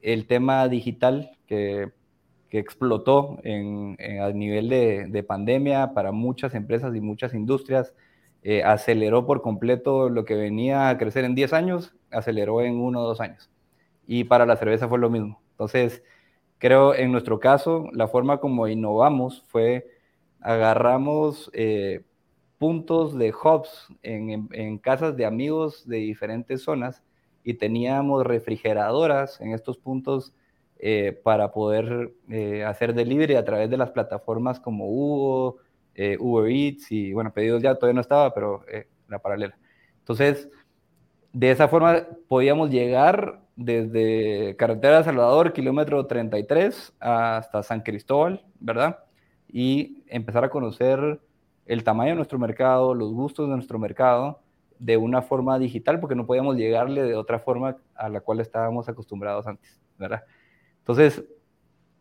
[0.00, 1.92] el tema digital que,
[2.48, 7.94] que explotó a nivel de, pandemia para muchas empresas y muchas industrias.
[8.50, 13.02] Eh, aceleró por completo lo que venía a crecer en 10 años, aceleró en uno
[13.02, 13.50] o dos años.
[14.06, 15.42] Y para la cerveza fue lo mismo.
[15.50, 16.02] Entonces,
[16.56, 19.86] creo en nuestro caso, la forma como innovamos fue
[20.40, 22.04] agarramos eh,
[22.56, 27.02] puntos de hubs en, en, casas de amigos de diferentes zonas
[27.44, 30.32] y teníamos refrigeradoras en estos puntos
[30.78, 35.58] eh, para poder eh, hacer delivery a través de las plataformas como Hugo,
[36.00, 39.58] eh, Uber Eats y bueno, pedidos ya todavía no estaba, pero eh, la paralela.
[39.98, 40.48] Entonces,
[41.32, 49.00] de esa forma podíamos llegar desde Carretera de Salvador, kilómetro 33, hasta San Cristóbal, ¿verdad?
[49.48, 51.20] Y empezar a conocer
[51.66, 54.40] el tamaño de nuestro mercado, los gustos de nuestro mercado,
[54.78, 58.88] de una forma digital, porque no podíamos llegarle de otra forma a la cual estábamos
[58.88, 60.22] acostumbrados antes, ¿verdad?
[60.78, 61.24] Entonces,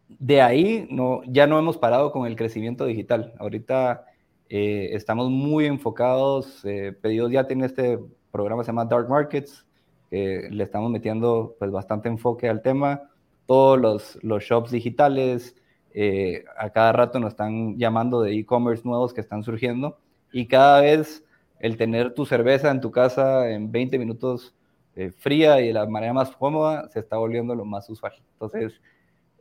[0.07, 0.87] de ahí
[1.27, 3.33] ya no hemos parado con el crecimiento digital.
[3.39, 4.05] Ahorita
[4.49, 7.99] eh, estamos muy enfocados, eh, Pedidos ya tiene este
[8.31, 9.65] programa se llama Dark Markets,
[10.09, 13.09] que le estamos metiendo pues bastante enfoque al tema.
[13.45, 15.55] Todos los, los shops digitales,
[15.99, 19.97] eh, a cada rato nos están llamando de e-commerce nuevos que están surgiendo
[20.31, 21.25] y cada vez
[21.59, 24.53] el tener tu cerveza en tu casa en 20 minutos
[24.95, 28.13] eh, fría y de la manera más cómoda se está volviendo lo más usual.
[28.33, 28.79] Entonces,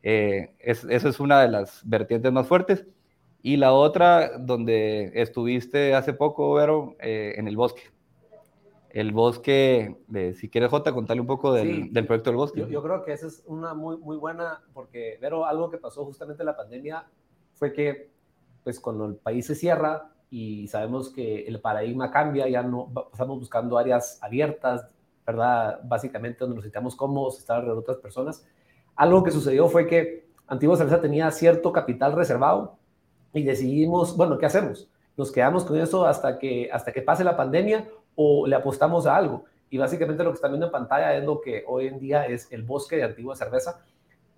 [0.08, 2.86] eh, es, eso es una de las vertientes más fuertes.
[3.42, 7.82] Y la otra, donde estuviste hace poco, Vero, eh, en el bosque
[8.90, 12.60] el bosque, de, si quieres Jota, contarle un poco del, sí, del proyecto del bosque.
[12.60, 16.02] Yo, yo, creo que esa es una muy, muy buena, porque, pero algo que pasó
[16.06, 17.04] justamente en la pandemia
[17.52, 18.10] fue que,
[18.64, 23.38] pues cuando el país se cierra y sabemos que el paradigma cambia, ya no estamos
[23.38, 24.88] buscando áreas abiertas,
[25.26, 25.78] ¿verdad?
[25.84, 28.46] Básicamente donde nos sintamos cómodos, estar alrededor de otras personas.
[28.96, 32.76] Algo que sucedió fue que Antigua Cerveza tenía cierto capital reservado
[33.32, 34.88] y decidimos, bueno, ¿qué hacemos?
[35.16, 39.16] Nos quedamos con eso hasta que, hasta que pase la pandemia o le apostamos a
[39.16, 39.44] algo.
[39.68, 42.50] Y básicamente lo que están viendo en pantalla es lo que hoy en día es
[42.52, 43.80] el bosque de antigua cerveza.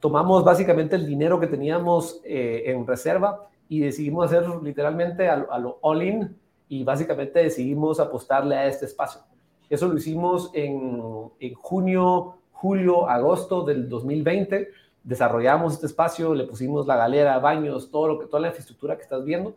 [0.01, 5.59] Tomamos básicamente el dinero que teníamos eh, en reserva y decidimos hacer literalmente a, a
[5.59, 6.37] lo all-in
[6.69, 9.21] y básicamente decidimos apostarle a este espacio.
[9.69, 11.03] Eso lo hicimos en,
[11.41, 14.69] en junio, julio, agosto del 2020.
[15.05, 19.03] Desarrollamos este espacio, le pusimos la galera, baños, todo lo que, toda la infraestructura que
[19.03, 19.55] estás viendo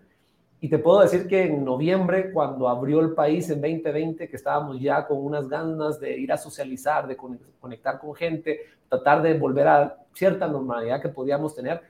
[0.63, 4.79] y te puedo decir que en noviembre, cuando abrió el país en 2020, que estábamos
[4.79, 7.17] ya con unas ganas de ir a socializar, de
[7.59, 11.81] conectar con gente, tratar de volver a cierta normalidad que podíamos tener,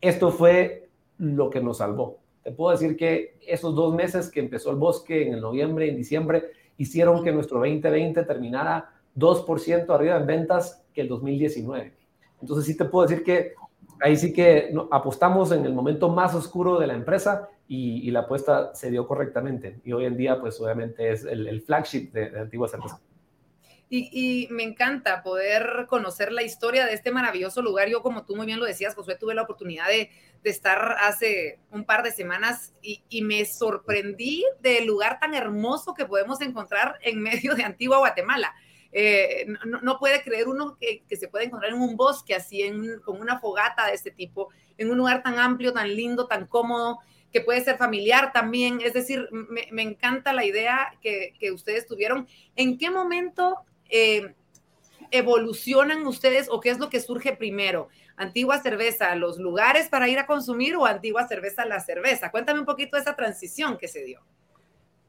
[0.00, 2.18] esto fue lo que nos salvó.
[2.42, 5.96] Te puedo decir que esos dos meses que empezó el bosque en el noviembre en
[5.96, 6.46] diciembre
[6.78, 11.94] hicieron que nuestro 2020 terminara 2% arriba en ventas que el 2019.
[12.40, 13.54] Entonces sí te puedo decir que
[14.00, 18.20] ahí sí que apostamos en el momento más oscuro de la empresa y, y, la
[18.20, 19.80] apuesta se dio correctamente.
[19.84, 23.00] Y hoy en día, pues obviamente es el, el flagship de, de, Antigua Cerveza.
[23.88, 27.88] Y, y, me encanta poder conocer la historia de este maravilloso lugar.
[27.88, 30.10] Yo, como tú muy bien lo decías, Josué, tuve la oportunidad de,
[30.42, 35.94] de estar hace un par de semanas y, y, me sorprendí del lugar tan hermoso
[35.94, 38.52] que podemos encontrar en medio de Antigua Guatemala.
[38.94, 42.62] Eh, no, puede creer uno que, se puede encontrar en un bosque así,
[43.04, 46.98] con una fogata de este tipo, en un lugar tan amplio, tan lindo, tan cómodo
[47.32, 48.80] que puede ser familiar también.
[48.82, 52.28] Es decir, me, encanta la idea que, que, ustedes tuvieron.
[52.54, 53.56] ¿En qué momento
[53.88, 54.34] eh,
[55.10, 57.88] evolucionan ustedes o qué es lo que surge primero?
[58.16, 62.30] Antigua cerveza, los lugares para ir a consumir o antigua cerveza, la cerveza.
[62.30, 64.20] Cuéntame un poquito de esa transición que se dio.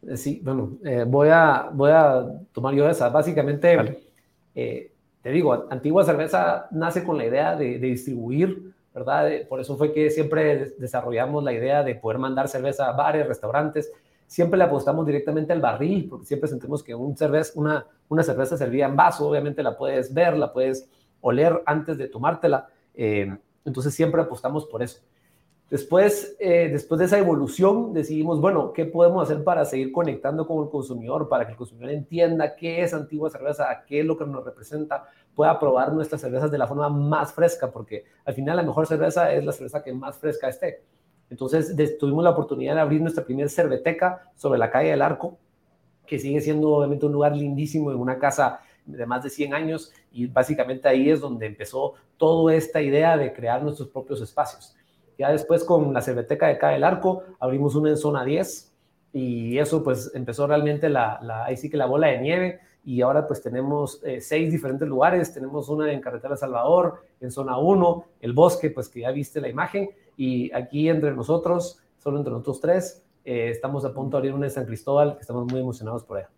[0.07, 3.09] Eh, sí, bueno, eh, voy, a, voy a tomar yo esa.
[3.09, 3.99] Básicamente, vale.
[4.55, 9.27] eh, te digo, antigua cerveza nace con la idea de, de distribuir ¿verdad?
[9.49, 13.91] Por eso fue que siempre desarrollamos la idea de poder mandar cerveza a bares, restaurantes.
[14.27, 18.55] Siempre le apostamos directamente al barril, porque siempre sentimos que un cerveza, una, una cerveza
[18.55, 20.87] servía en vaso, obviamente la puedes ver, la puedes
[21.21, 22.67] oler antes de tomártela.
[22.93, 23.35] Eh,
[23.65, 25.01] entonces siempre apostamos por eso.
[25.73, 30.63] Después, eh, después de esa evolución, decidimos, bueno, ¿qué podemos hacer para seguir conectando con
[30.63, 34.23] el consumidor, para que el consumidor entienda qué es antigua cerveza, qué es lo que
[34.23, 38.61] nos representa, pueda probar nuestras cervezas de la forma más fresca, porque al final la
[38.61, 40.83] mejor cerveza es la cerveza que más fresca esté.
[41.31, 45.39] Entonces, tuvimos la oportunidad de abrir nuestra primera cerveteca sobre la calle del Arco,
[46.05, 49.91] que sigue siendo obviamente un lugar lindísimo en una casa de más de 100 años
[50.11, 54.75] y básicamente ahí es donde empezó toda esta idea de crear nuestros propios espacios.
[55.17, 58.73] Ya después con la cerveteca de Calle del Arco abrimos una en zona 10
[59.13, 63.01] y eso pues empezó realmente la, la, ahí sí que la bola de nieve y
[63.01, 68.05] ahora pues tenemos eh, seis diferentes lugares, tenemos una en Carretera Salvador, en zona 1,
[68.21, 72.59] el bosque pues que ya viste la imagen y aquí entre nosotros, solo entre nosotros
[72.59, 76.03] tres, eh, estamos a punto de abrir una en San Cristóbal que estamos muy emocionados
[76.03, 76.29] por ella.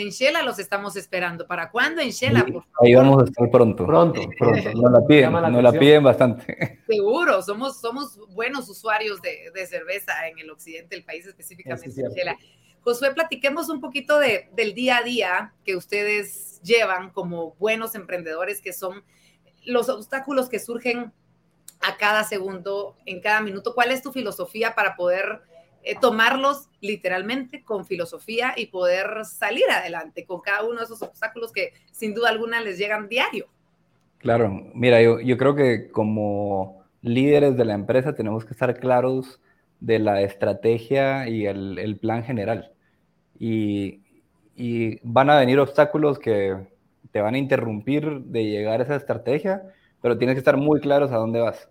[0.00, 1.46] En Shela los estamos esperando.
[1.46, 2.46] ¿Para cuándo en Shela?
[2.82, 3.84] Ahí vamos a estar pronto.
[3.84, 4.72] Pronto, pronto.
[4.72, 6.80] Nos la piden, nos la piden bastante.
[6.88, 12.12] Seguro, somos, somos buenos usuarios de, de cerveza en el occidente del país, específicamente en
[12.12, 12.38] Shela.
[12.80, 18.62] Josué, platiquemos un poquito de, del día a día que ustedes llevan como buenos emprendedores,
[18.62, 19.04] que son
[19.66, 21.12] los obstáculos que surgen
[21.80, 23.74] a cada segundo, en cada minuto.
[23.74, 25.42] ¿Cuál es tu filosofía para poder
[25.82, 31.52] eh, tomarlos literalmente con filosofía y poder salir adelante con cada uno de esos obstáculos
[31.52, 33.46] que sin duda alguna les llegan diario.
[34.18, 39.40] Claro, mira, yo, yo creo que como líderes de la empresa tenemos que estar claros
[39.80, 42.72] de la estrategia y el, plan general.
[43.38, 44.02] Y,
[44.54, 46.56] y, van a venir obstáculos que
[47.10, 49.62] te van a interrumpir de llegar a esa estrategia,
[50.02, 51.70] pero tienes que estar muy claros a dónde vas.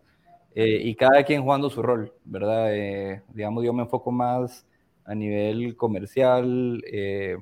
[0.55, 2.75] Eh, y cada quien jugando su rol, ¿verdad?
[2.75, 4.65] Eh, digamos, yo me enfoco más
[5.05, 7.38] a nivel comercial, eh,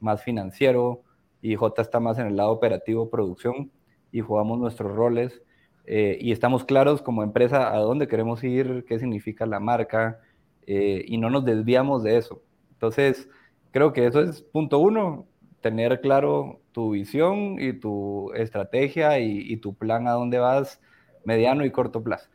[0.00, 1.02] más financiero,
[1.40, 3.70] y J está más en el lado operativo, producción,
[4.12, 5.42] y jugamos nuestros roles.
[5.90, 10.20] y estamos claros como empresa a dónde queremos ir, qué significa la marca,
[10.66, 12.42] y no nos desviamos de eso.
[12.72, 13.28] Entonces,
[13.70, 15.26] creo que eso es punto uno,
[15.62, 20.80] tener claro tu visión y tu estrategia y tu plan a dónde vas
[21.24, 22.28] mediano y corto plazo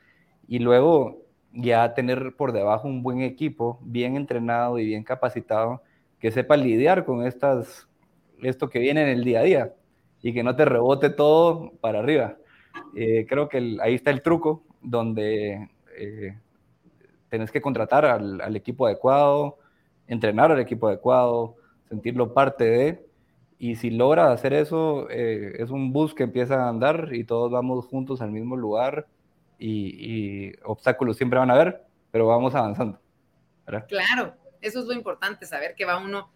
[0.48, 5.82] y luego ya tener por debajo un buen equipo, bien entrenado y bien capacitado,
[6.20, 7.88] que sepa lidiar con estas,
[8.42, 9.74] esto que viene en el día a día
[10.22, 12.38] y que no te rebote todo para arriba.
[12.96, 16.38] Eh, creo que ahí está el truco, donde eh,
[17.30, 19.58] tenés que contratar al, equipo adecuado,
[20.08, 21.56] entrenar al equipo adecuado,
[21.90, 23.06] sentirlo parte de,
[23.60, 27.52] y si logras hacer eso, eh, es un bus que empieza a andar y todos
[27.52, 29.08] vamos juntos al mismo lugar
[29.60, 33.00] y, obstáculos siempre van a haber, pero vamos avanzando.
[33.88, 36.32] Claro, eso es lo importante, saber que va uno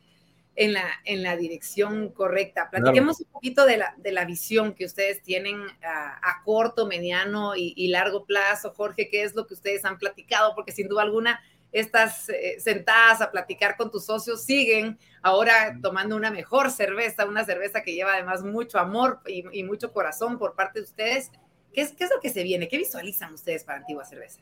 [0.55, 2.69] en la, en la dirección correcta.
[2.69, 7.87] Platiquemos un poquito de la, de la visión que ustedes tienen a, corto, mediano y,
[7.89, 8.73] largo plazo.
[8.75, 10.55] Jorge, ¿qué es lo que ustedes han platicado?
[10.55, 11.39] Porque sin duda alguna,
[11.71, 17.45] estas eh, sentadas a platicar con tus socios siguen ahora tomando una mejor cerveza, una
[17.45, 21.31] cerveza que lleva además mucho amor y, y mucho corazón por parte de ustedes
[21.73, 22.67] ¿Qué es, lo que se viene?
[22.67, 24.41] ¿Qué visualizan ustedes para Antigua Cerveza?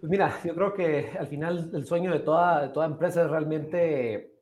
[0.00, 3.30] Pues mira, yo creo que al final el sueño de toda, de toda empresa es
[3.30, 4.32] realmente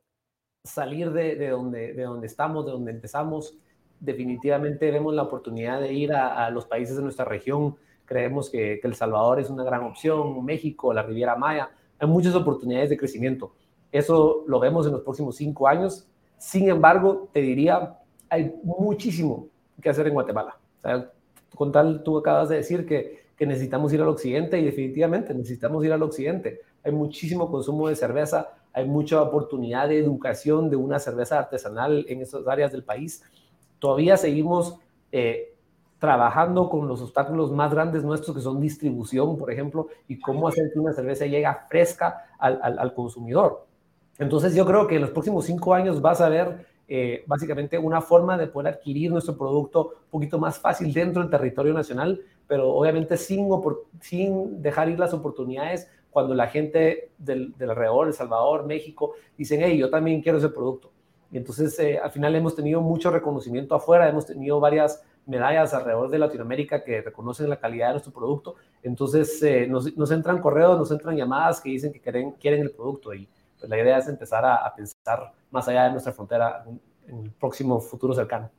[0.64, 3.56] salir de, de, donde, de donde estamos, de donde empezamos.
[3.98, 7.76] Definitivamente vemos la oportunidad de ir a, los países de nuestra región.
[8.06, 11.70] Creemos que, que, El Salvador es una gran opción, México, la Riviera Maya.
[11.98, 13.54] Hay muchas oportunidades de crecimiento.
[13.92, 16.06] Eso lo vemos en los próximos cinco años.
[16.38, 17.98] Sin embargo, te diría,
[18.30, 19.48] hay muchísimo
[19.82, 20.56] que hacer en Guatemala.
[20.78, 21.10] O sea,
[21.54, 25.84] con tal, tú acabas de decir que, que necesitamos ir al occidente y definitivamente necesitamos
[25.84, 26.60] ir al occidente.
[26.84, 32.20] Hay muchísimo consumo de cerveza, hay mucha oportunidad de educación de una cerveza artesanal en
[32.20, 33.22] esas áreas del país.
[33.78, 34.76] Todavía seguimos
[35.10, 35.54] eh,
[35.98, 40.70] trabajando con los obstáculos más grandes nuestros, que son distribución, por ejemplo, y cómo hacer
[40.72, 43.66] que una cerveza llegue fresca al, al consumidor.
[44.18, 48.00] Entonces yo creo que en los próximos cinco años vas a ver eh, básicamente una
[48.00, 52.68] forma de poder adquirir nuestro producto un poquito más fácil dentro del territorio nacional, pero
[52.68, 53.48] obviamente sin,
[54.00, 59.78] sin dejar ir las oportunidades cuando la gente del, alrededor, El Salvador, México, dicen, hey,
[59.78, 60.90] yo también quiero ese producto.
[61.30, 66.10] Y entonces eh, al final hemos tenido mucho reconocimiento afuera, hemos tenido varias medallas alrededor
[66.10, 68.56] de Latinoamérica que reconocen la calidad de nuestro producto.
[68.82, 73.14] Entonces eh, nos, entran correos, nos entran llamadas que dicen que quieren, quieren el producto
[73.14, 73.28] y
[73.60, 76.64] pues la idea es empezar a pensar más allá de nuestra frontera
[77.10, 78.50] en el próximo futuro cercano.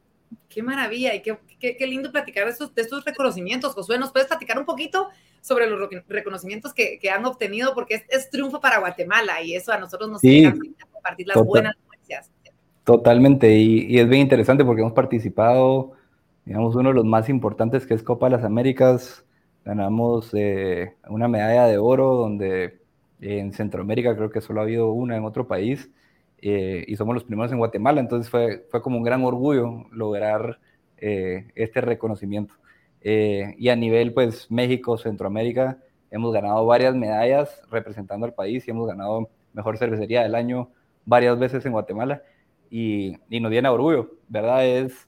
[0.47, 3.73] Qué maravilla y qué, qué, lindo platicar de estos, de estos, reconocimientos.
[3.73, 5.09] Josué, ¿nos puedes platicar un poquito
[5.41, 7.73] sobre los reconocimientos que, que han obtenido?
[7.73, 10.43] Porque es, triunfo para Guatemala y eso a nosotros nos sí,
[10.91, 12.31] compartir las buenas noticias.
[12.85, 15.91] Totalmente, y, y, es bien interesante porque hemos participado,
[16.45, 19.25] digamos, uno de los más importantes que es Copa de las Américas,
[19.63, 22.81] ganamos eh, una medalla de oro donde
[23.19, 25.91] en Centroamérica creo que solo ha habido una en otro país
[26.41, 30.59] eh, y somos los primeros en Guatemala, entonces fue, fue como un gran orgullo lograr
[30.97, 32.55] eh, este reconocimiento.
[33.03, 35.77] y a nivel pues México, Centroamérica,
[36.11, 40.69] hemos ganado varias medallas representando al país y hemos ganado mejor cervecería del año
[41.05, 42.21] varias veces en Guatemala
[42.69, 44.65] y, y nos llena orgullo, ¿verdad?
[44.65, 45.07] Es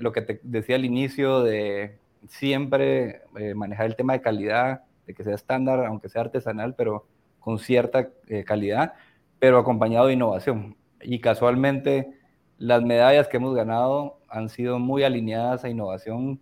[0.00, 5.14] lo que te decía al inicio de siempre eh, manejar el tema de calidad, de
[5.14, 7.06] que sea estándar, aunque sea artesanal, pero
[7.40, 8.94] con cierta eh, calidad,
[9.42, 10.76] pero acompañado de innovación.
[11.00, 12.16] Y casualmente
[12.58, 16.40] las medallas que hemos ganado han sido muy alineadas a innovación,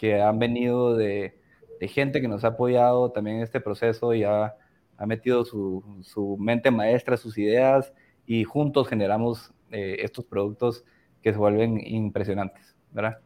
[0.00, 1.38] que han venido de,
[1.82, 4.56] gente que nos ha apoyado también en este proceso y ha,
[5.06, 7.92] metido su, mente maestra, sus ideas,
[8.26, 10.84] y juntos generamos eh, estos productos
[11.22, 13.20] que se vuelven impresionantes, ¿verdad?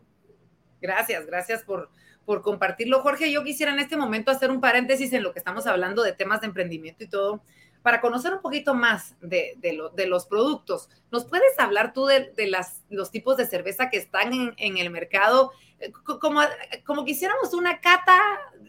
[0.83, 1.89] Gracias, gracias por,
[2.27, 3.01] por compartirlo.
[3.01, 6.12] Jorge, yo quisiera en este momento hacer un paréntesis en lo que estamos hablando de
[6.12, 7.43] temas de emprendimiento y todo,
[7.85, 9.59] para conocer un poquito más de,
[10.07, 10.89] los productos.
[11.12, 15.53] ¿Nos puedes hablar tú de, las, los tipos de cerveza que están en, el mercado?
[15.78, 16.41] Eh, como,
[16.87, 18.18] como quisiéramos una cata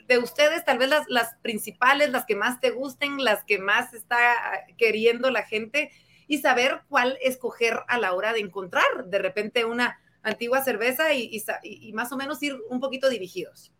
[0.09, 4.35] de ustedes, tal vez las, principales, las que más te gusten, las que más está
[4.77, 5.91] queriendo la gente
[6.27, 11.41] y saber cuál escoger a la hora de encontrar de repente una antigua cerveza y,
[11.63, 13.71] y, más o menos ir un poquito dirigidos.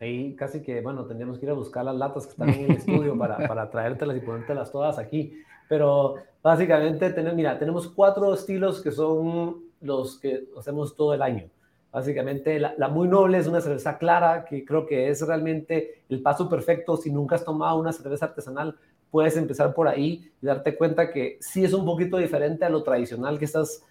[0.00, 2.76] Ahí casi que, bueno, tendríamos que ir a buscar las latas que están en el
[2.76, 5.32] estudio para, para traértelas y ponértelas todas aquí.
[5.68, 11.48] Pero básicamente, tenemos, mira, tenemos cuatro estilos que son los que hacemos todo el año.
[11.92, 16.20] Básicamente, la, la, muy noble es una cerveza clara, que creo que es realmente el
[16.20, 16.96] paso perfecto.
[16.96, 18.76] Si nunca has tomado una cerveza artesanal,
[19.10, 22.82] puedes empezar por ahí y darte cuenta que sí es un poquito diferente a lo
[22.82, 23.82] tradicional que estás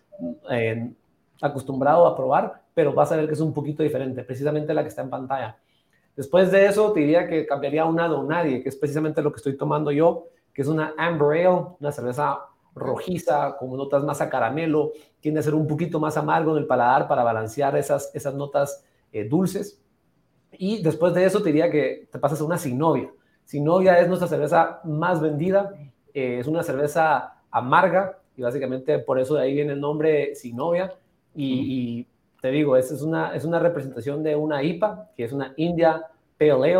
[0.51, 0.91] eh,
[1.41, 4.89] acostumbrado a probar, pero vas a ver que es un poquito diferente, precisamente la que
[4.89, 5.58] está en pantalla.
[6.16, 9.38] Después de eso, te diría que cambiaría una Don Nadie, que es precisamente lo que
[9.38, 12.39] estoy tomando yo, que es una Amber Ale, una cerveza
[12.74, 16.68] rojiza, con notas más a caramelo, tiende a ser un poquito más amargo en el
[16.68, 19.82] paladar para balancear esas, esas notas eh, dulces.
[20.51, 23.11] Y después de eso, te diría que te pasas a una Sin Novia.
[23.43, 25.74] Sin Novia es nuestra cerveza más vendida,
[26.13, 30.55] eh, es una cerveza amarga, y básicamente por eso de ahí viene el nombre Sin
[30.55, 30.91] Novia
[31.36, 32.07] y,
[32.45, 36.05] te digo, esa es una, es una representación de una IPA, que es una India
[36.37, 36.77] Pale Ale,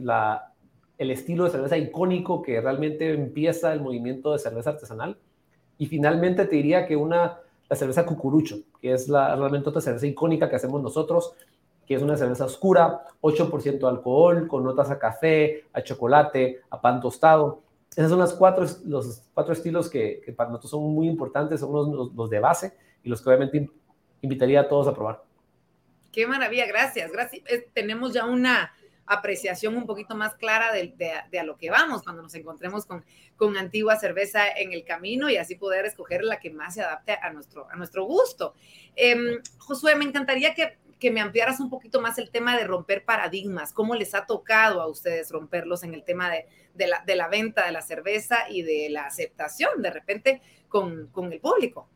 [0.00, 0.50] la,
[0.96, 5.18] el estilo de cerveza icónico que realmente empieza el movimiento de cerveza artesanal.
[5.76, 7.36] Y finalmente te diría que una,
[7.68, 11.34] la cerveza cucurucho, que es la, realmente otra cerveza icónica que hacemos nosotros,
[11.86, 16.80] que es una cerveza oscura, 8% de alcohol, con notas a café, a chocolate, a
[16.80, 17.60] pan tostado.
[17.94, 21.72] Esos son los cuatro, los cuatro estilos que, que para nosotros son muy importantes, son
[21.74, 23.68] los, los, de base y los que obviamente
[24.24, 25.22] invitaría a todos a probar.
[26.12, 27.42] Qué maravilla, gracias, gracias.
[27.72, 28.72] tenemos ya una
[29.06, 33.04] apreciación un poquito más clara de, a lo que vamos cuando nos encontremos con,
[33.36, 37.18] con antigua cerveza en el camino y así poder escoger la que más se adapte
[37.20, 38.54] a nuestro, a nuestro gusto.
[38.96, 43.04] Eh, Josué, me encantaría que, que me ampliaras un poquito más el tema de romper
[43.04, 47.28] paradigmas, cómo les ha tocado a ustedes romperlos en el tema de, de, la, la,
[47.28, 51.88] venta de la cerveza y de la aceptación de repente con, con el público.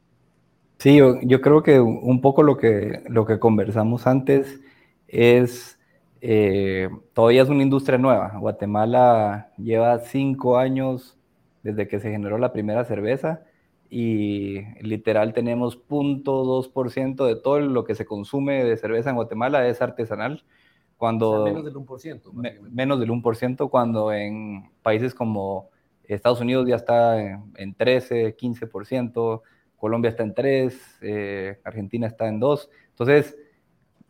[0.79, 4.61] Sí, yo, creo que un poco lo que, lo que conversamos antes
[5.09, 5.77] es,
[6.21, 8.39] eh, todavía es una industria nueva.
[8.39, 11.19] Guatemala lleva cinco años
[11.65, 13.43] desde que se generó la primera cerveza
[13.91, 19.83] y literal tenemos 0.2% de todo lo que se consume de cerveza en Guatemala es
[19.83, 20.45] artesanal.
[20.97, 22.33] Cuando, menos del 1%.
[22.71, 25.71] menos del 1%, cuando en países como
[26.05, 29.43] Estados Unidos ya está en, en 13, 15%.
[29.79, 32.69] Colombia está en tres, eh, Argentina está en dos.
[32.91, 33.37] Entonces,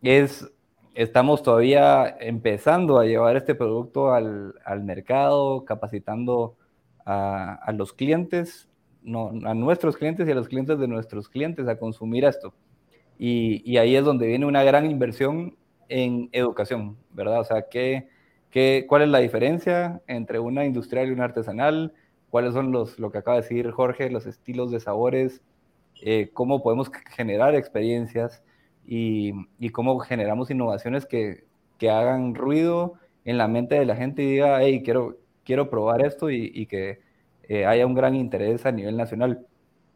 [0.02, 0.50] es,
[0.94, 6.56] estamos todavía empezando a llevar este producto al, mercado, capacitando
[7.04, 8.68] a, los clientes,
[9.02, 12.54] no, a nuestros clientes y a los clientes de nuestros clientes a consumir esto.
[13.18, 15.56] Y, ahí es donde viene una gran inversión
[15.88, 17.40] en educación, ¿verdad?
[17.40, 18.08] O sea, ¿qué,
[18.50, 21.92] qué, cuál es la diferencia entre una industrial y una artesanal?
[22.30, 25.42] ¿Cuáles son los, lo que acaba de decir Jorge, los estilos de sabores?
[26.02, 28.42] Eh, cómo podemos generar experiencias
[28.86, 29.32] y,
[29.72, 31.46] cómo generamos innovaciones que,
[31.82, 32.94] hagan ruido
[33.24, 37.00] en la mente de la gente y diga, hey, quiero, quiero probar esto y, que
[37.44, 39.46] eh, haya un gran interés a nivel nacional.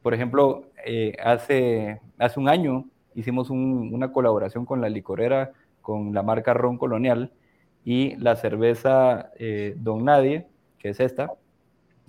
[0.02, 6.22] Por ejemplo, eh, hace, hace un año hicimos una colaboración con la licorera, con la
[6.22, 7.32] marca Ron Colonial
[7.84, 9.30] y la cerveza
[9.76, 10.46] Don Nadie,
[10.78, 11.32] que es esta,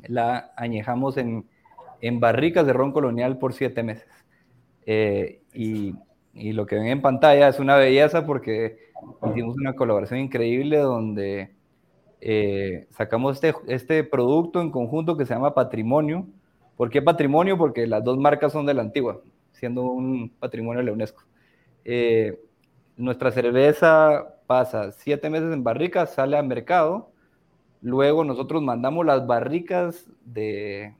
[0.04, 1.46] la añejamos en,
[2.04, 4.10] en barricas de ron colonial por siete meses.
[4.86, 5.96] Eh, y,
[6.52, 8.78] lo que ven en pantalla es una belleza porque
[9.30, 11.54] hicimos una colaboración increíble donde
[12.20, 16.28] eh, sacamos este, este producto en conjunto que se llama Patrimonio.
[16.76, 17.58] ¿Por qué Patrimonio?
[17.58, 19.22] Porque las dos marcas son de la antigua,
[19.54, 21.24] siendo un patrimonio de la UNESCO.
[21.86, 22.38] Eh,
[22.98, 27.12] nuestra cerveza pasa siete meses en barricas, sale al mercado,
[27.80, 30.96] luego nosotros mandamos las barricas de,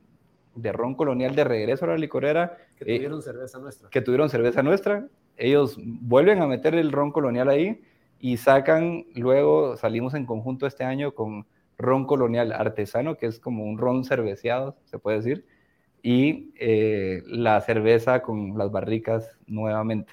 [0.54, 2.56] de ron colonial de regreso a la licorera.
[2.76, 3.90] Que tuvieron cerveza nuestra.
[3.90, 5.06] Que tuvieron cerveza nuestra.
[5.36, 7.82] Ellos vuelven a meter el ron colonial ahí
[8.20, 11.46] y sacan, luego salimos en conjunto este año con
[11.76, 15.44] ron colonial artesano, que es como un ron cerveceado, se puede decir,
[16.02, 20.12] y eh, la cerveza con las barricas nuevamente.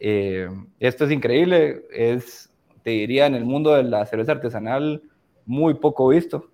[0.00, 0.48] Eh,
[0.80, 2.52] esto es increíble, es,
[2.82, 5.02] te diría, en el mundo de la cerveza artesanal
[5.46, 6.49] muy poco visto,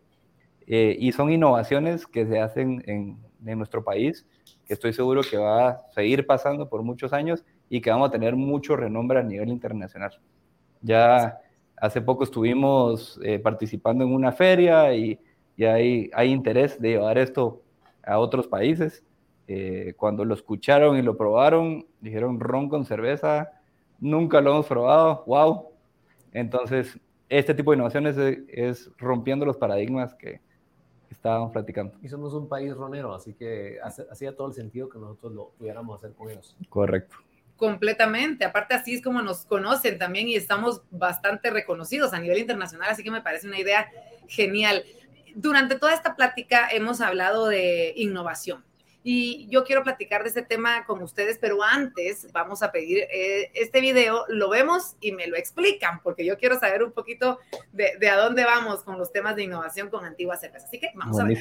[0.67, 4.27] eh, y son innovaciones que se hacen en, en nuestro país,
[4.64, 8.12] que estoy seguro que va a seguir pasando por muchos años y que vamos a
[8.12, 10.19] tener mucho renombre a nivel internacional.
[10.83, 11.39] Ya
[11.77, 15.19] hace poco estuvimos eh, participando en una feria y,
[15.57, 17.62] y hay, hay, interés de llevar esto
[18.05, 19.05] a otros países.
[19.49, 23.53] Eh, cuando lo escucharon y lo probaron, dijeron ron con cerveza,
[24.01, 25.69] nunca lo hemos probado, wow.
[26.33, 26.99] Entonces,
[27.29, 30.41] este tipo de innovaciones es, es rompiendo los paradigmas que,
[31.11, 31.94] estábamos platicando.
[32.02, 35.98] Y somos un país ronero, así que hacía todo el sentido que nosotros lo pudiéramos
[35.98, 36.57] hacer con ellos.
[36.68, 37.16] Correcto.
[37.57, 38.44] Completamente.
[38.44, 43.02] Aparte, así es como nos conocen también y estamos bastante reconocidos a nivel internacional, así
[43.02, 43.90] que me parece una idea
[44.28, 44.84] genial.
[45.34, 48.64] Durante toda esta plática hemos hablado de innovación
[49.09, 53.52] y yo quiero platicar de este tema con ustedes, pero antes vamos a pedir eh,
[53.54, 57.38] este video, lo vemos y me lo explican, porque yo quiero saber un poquito
[57.72, 60.66] de, a dónde vamos con los temas de innovación con Antigua Cerveza.
[60.66, 61.38] Así que vamos a ver.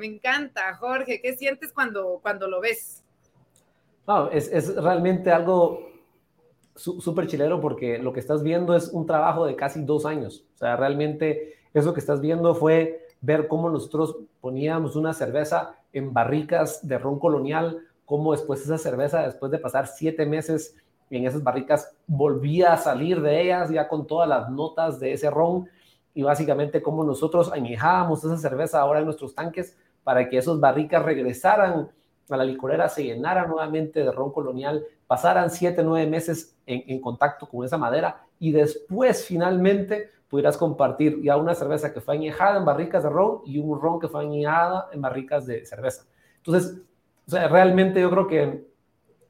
[0.00, 1.20] Me encanta, Jorge.
[1.20, 3.04] ¿Qué sientes cuando, cuando lo ves?
[4.06, 5.90] No, es, es realmente algo
[6.74, 10.46] súper chilero porque lo que estás viendo es un trabajo de casi dos años.
[10.54, 16.14] O sea, realmente eso que estás viendo fue ver cómo nosotros poníamos una cerveza en
[16.14, 20.76] barricas de ron colonial, cómo después esa cerveza, después de pasar siete meses
[21.10, 25.28] en esas barricas, volvía a salir de ellas ya con todas las notas de ese
[25.28, 25.68] ron
[26.14, 29.76] y básicamente cómo nosotros añejábamos esa cerveza ahora en nuestros tanques
[30.10, 31.88] para que esos barricas regresaran
[32.28, 37.48] a la licorera, se llenaran nuevamente de ron colonial, pasaran siete, nueve meses en, contacto
[37.48, 42.64] con esa madera y después finalmente pudieras compartir ya una cerveza que fue añejada en
[42.64, 46.06] barricas de ron y un ron que fue añejada en barricas de cerveza.
[46.38, 46.82] Entonces,
[47.32, 48.66] o realmente yo creo que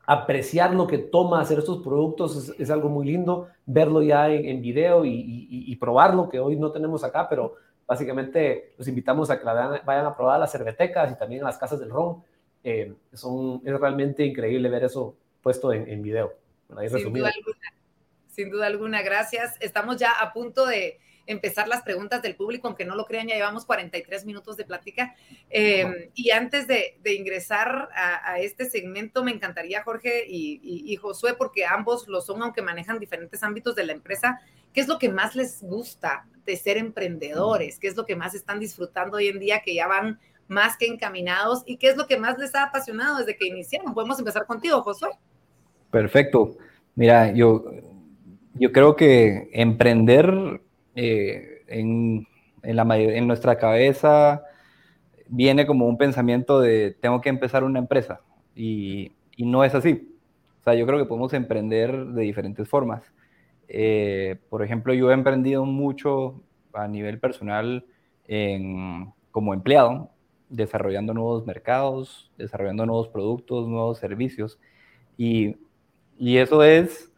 [0.06, 5.04] apreciar lo que toma hacer estos productos es, algo muy lindo, verlo ya en, video
[5.04, 7.56] y, probarlo, que hoy no tenemos acá, pero
[7.90, 11.80] Básicamente los invitamos a que vayan a probar las cervetecas y también a las casas
[11.80, 12.22] del ron.
[12.62, 16.34] Eh, son, es realmente increíble ver eso puesto en, en video.
[16.88, 17.74] Sin duda, alguna,
[18.28, 19.56] sin duda alguna, gracias.
[19.58, 21.00] Estamos ya a punto de
[21.30, 25.14] empezar las preguntas del público, aunque no lo crean, ya llevamos 43 minutos de plática.
[25.48, 30.92] Eh, y antes de, de ingresar a, a, este segmento, me encantaría, Jorge y, y,
[30.92, 34.40] y, Josué, porque ambos lo son, aunque manejan diferentes ámbitos de la empresa,
[34.72, 37.78] ¿qué es lo que más les gusta de ser emprendedores?
[37.78, 40.18] ¿Qué es lo que más están disfrutando hoy en día que ya van
[40.48, 41.62] más que encaminados?
[41.64, 43.94] ¿Y qué es lo que más les ha apasionado desde que iniciaron?
[43.94, 45.10] Podemos empezar contigo, Josué.
[45.92, 46.56] Perfecto.
[46.96, 47.64] Mira, yo,
[48.54, 50.60] yo creo que emprender
[51.02, 52.26] eh, en,
[52.62, 54.44] en, la, en nuestra cabeza
[55.28, 58.20] viene como un pensamiento de tengo que empezar una empresa
[58.54, 60.14] y, y no es así.
[60.60, 63.02] O sea, yo creo que podemos emprender de diferentes formas.
[63.66, 66.42] Eh, por ejemplo, yo he emprendido mucho
[66.74, 67.86] a nivel personal
[68.28, 70.10] en, como empleado,
[70.50, 74.58] desarrollando nuevos mercados, desarrollando nuevos productos, nuevos servicios.
[75.16, 75.56] Y,
[76.18, 77.10] y eso es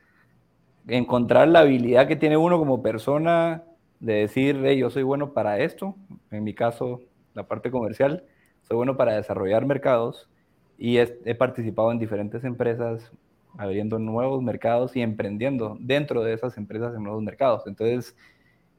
[0.87, 3.65] encontrar la habilidad que tiene uno como persona
[4.03, 5.97] de decir, hey, yo soy bueno para esto,
[6.31, 7.01] en mi caso,
[7.35, 8.25] la parte comercial,
[8.63, 10.29] soy bueno para desarrollar mercados
[10.77, 13.13] y he, he participado en diferentes empresas
[13.57, 17.63] abriendo nuevos mercados y emprendiendo dentro de esas empresas en nuevos mercados.
[17.67, 18.17] Entonces,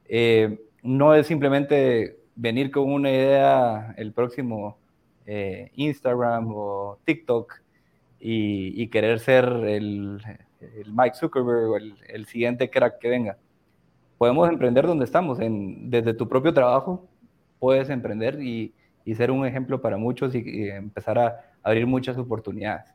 [0.06, 4.78] eh, no es simplemente venir con una idea el próximo
[5.26, 7.60] eh, Instagram o TikTok
[8.20, 10.20] y, y querer ser el,
[10.60, 13.38] el, Mike Zuckerberg o el, el, siguiente crack que venga.
[14.24, 17.06] Podemos emprender donde estamos, desde tu propio trabajo
[17.58, 18.72] puedes emprender y,
[19.04, 22.90] y ser un ejemplo para muchos y, y empezar a abrir muchas oportunidades.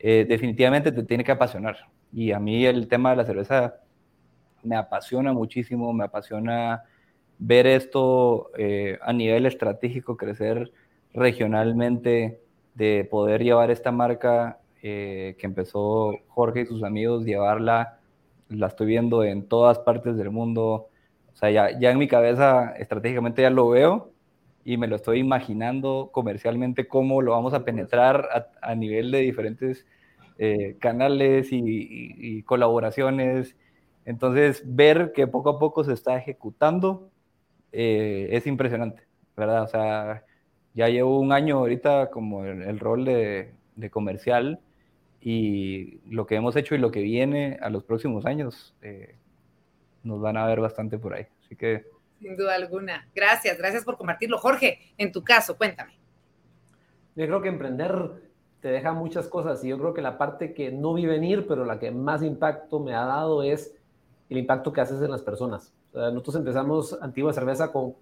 [0.00, 1.76] Eh, definitivamente te tiene que apasionar.
[2.12, 3.76] Y a mí el tema de la cerveza
[4.64, 6.82] me apasiona muchísimo, me apasiona
[7.38, 10.72] ver esto eh, a nivel estratégico, crecer
[11.14, 12.40] regionalmente,
[12.74, 18.00] de poder llevar esta marca eh, que empezó Jorge y sus amigos, llevarla,
[18.52, 20.88] la estoy viendo en todas partes del mundo.
[21.32, 24.12] O sea, ya, ya en mi cabeza estratégicamente ya lo veo
[24.64, 28.28] y me lo estoy imaginando comercialmente cómo lo vamos a penetrar
[28.60, 29.86] a, nivel de diferentes
[30.38, 33.56] eh, canales y, colaboraciones.
[34.04, 37.10] Entonces, ver que poco a poco se está ejecutando
[37.72, 39.02] eh, es impresionante,
[39.36, 39.62] ¿verdad?
[39.64, 40.24] O sea,
[40.74, 44.60] ya llevo un año ahorita como el, el rol de, de, comercial
[45.22, 49.16] y lo que hemos hecho y lo que viene a los próximos años eh,
[50.02, 51.26] nos van a ver bastante por ahí.
[51.44, 51.86] Así que
[52.22, 53.08] sin duda alguna.
[53.14, 54.38] Gracias, gracias por compartirlo.
[54.38, 55.98] Jorge, en tu caso, cuéntame.
[57.16, 58.10] Yo creo que emprender
[58.60, 61.64] te deja muchas cosas y yo creo que la parte que no vi venir, pero
[61.64, 63.74] la que más impacto me ha dado es
[64.30, 65.74] el impacto que haces en las personas.
[65.92, 67.94] nosotros empezamos Antigua Cerveza con,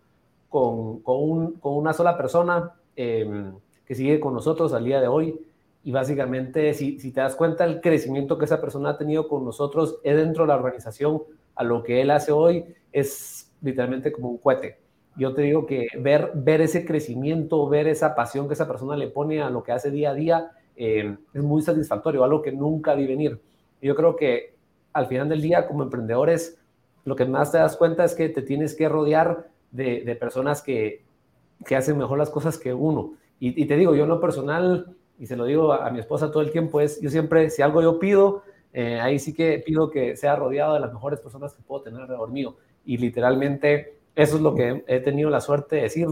[0.50, 3.54] con, con, una sola persona em,
[3.86, 5.40] que sigue con nosotros al día de hoy
[5.82, 9.44] y básicamente si, si te das cuenta el crecimiento que esa persona ha tenido con
[9.44, 11.22] nosotros dentro de la organización
[11.54, 14.78] a lo que él hace hoy es literalmente como un cohete.
[15.16, 19.08] Yo te digo que ver, ver ese crecimiento, ver esa pasión que esa persona le
[19.08, 22.94] pone a lo que hace día a día, eh, es muy satisfactorio, algo que nunca
[22.94, 23.40] vi venir.
[23.82, 24.54] Yo creo que
[24.92, 26.58] al final del día, como emprendedores,
[27.04, 31.02] lo que más te das cuenta es que te tienes que rodear de, personas que,
[31.64, 33.14] que, hacen mejor las cosas que uno.
[33.38, 36.42] Y, te digo, yo en lo personal, y se lo digo a, mi esposa todo
[36.42, 38.42] el tiempo, es, yo siempre, si algo yo pido,
[38.72, 42.00] eh, ahí sí que pido que sea rodeado de las mejores personas que puedo tener
[42.00, 42.56] alrededor mío
[42.86, 46.08] y literalmente eso es lo que he tenido la suerte de decir.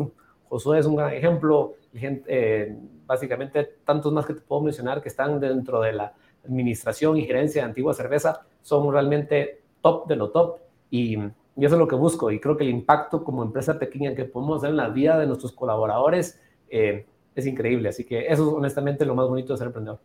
[0.51, 5.09] Josué es un gran ejemplo, gente, eh, básicamente tantos más que te puedo mencionar que
[5.09, 6.13] están dentro de la
[6.45, 10.59] administración y gerencia de Antigua Cerveza son realmente top de lo top
[10.91, 14.15] y, y eso es lo que busco y creo que el impacto como empresa pequeña
[14.15, 16.41] que podemos hacer en la vida de nuestros colaboradores
[16.71, 17.07] eh,
[17.41, 20.01] es increíble, así que eso es honestamente lo más bonito de ser emprendedor.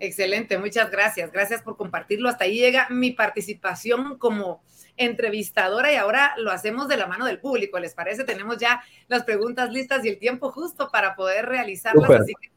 [0.00, 1.32] Excelente, muchas gracias.
[1.32, 2.28] Gracias por compartirlo.
[2.28, 4.62] Hasta ahí llega mi participación como
[4.96, 7.78] entrevistadora y ahora lo hacemos de la mano del público.
[7.78, 8.24] ¿Les parece?
[8.24, 12.10] Tenemos ya las preguntas listas y el tiempo justo para poder realizarlas.
[12.10, 12.50] Así que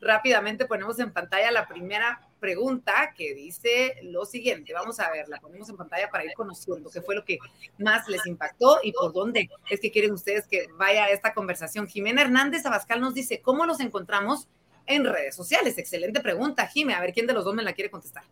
[0.00, 4.72] rápidamente ponemos en pantalla la primera pregunta que dice lo siguiente.
[4.72, 7.38] Vamos a ver, la ponemos en pantalla para ir conociendo qué fue lo que
[7.78, 11.86] más les impactó y por dónde es que quieren ustedes que vaya esta conversación.
[11.86, 14.48] Jimena Hernández Abascal nos dice, ¿cómo los encontramos
[14.86, 15.78] en redes sociales?
[15.78, 16.94] Excelente pregunta, Jime.
[16.94, 18.22] A ver quién de los dos me la quiere contestar.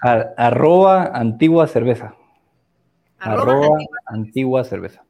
[0.00, 2.14] arroba antigua cerveza.
[3.18, 4.62] Arroba, antigua.
[4.64, 5.02] cerveza.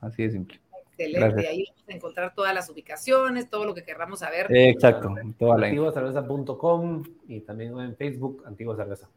[0.00, 0.60] así de simple.
[0.98, 1.46] Excelente.
[1.46, 4.46] Ahí vamos a encontrar todas las ubicaciones, todo lo que querramos saber.
[4.50, 5.14] Exacto.
[5.40, 9.08] Antiguacerveza.com y también en Facebook, Antigua Cerveza.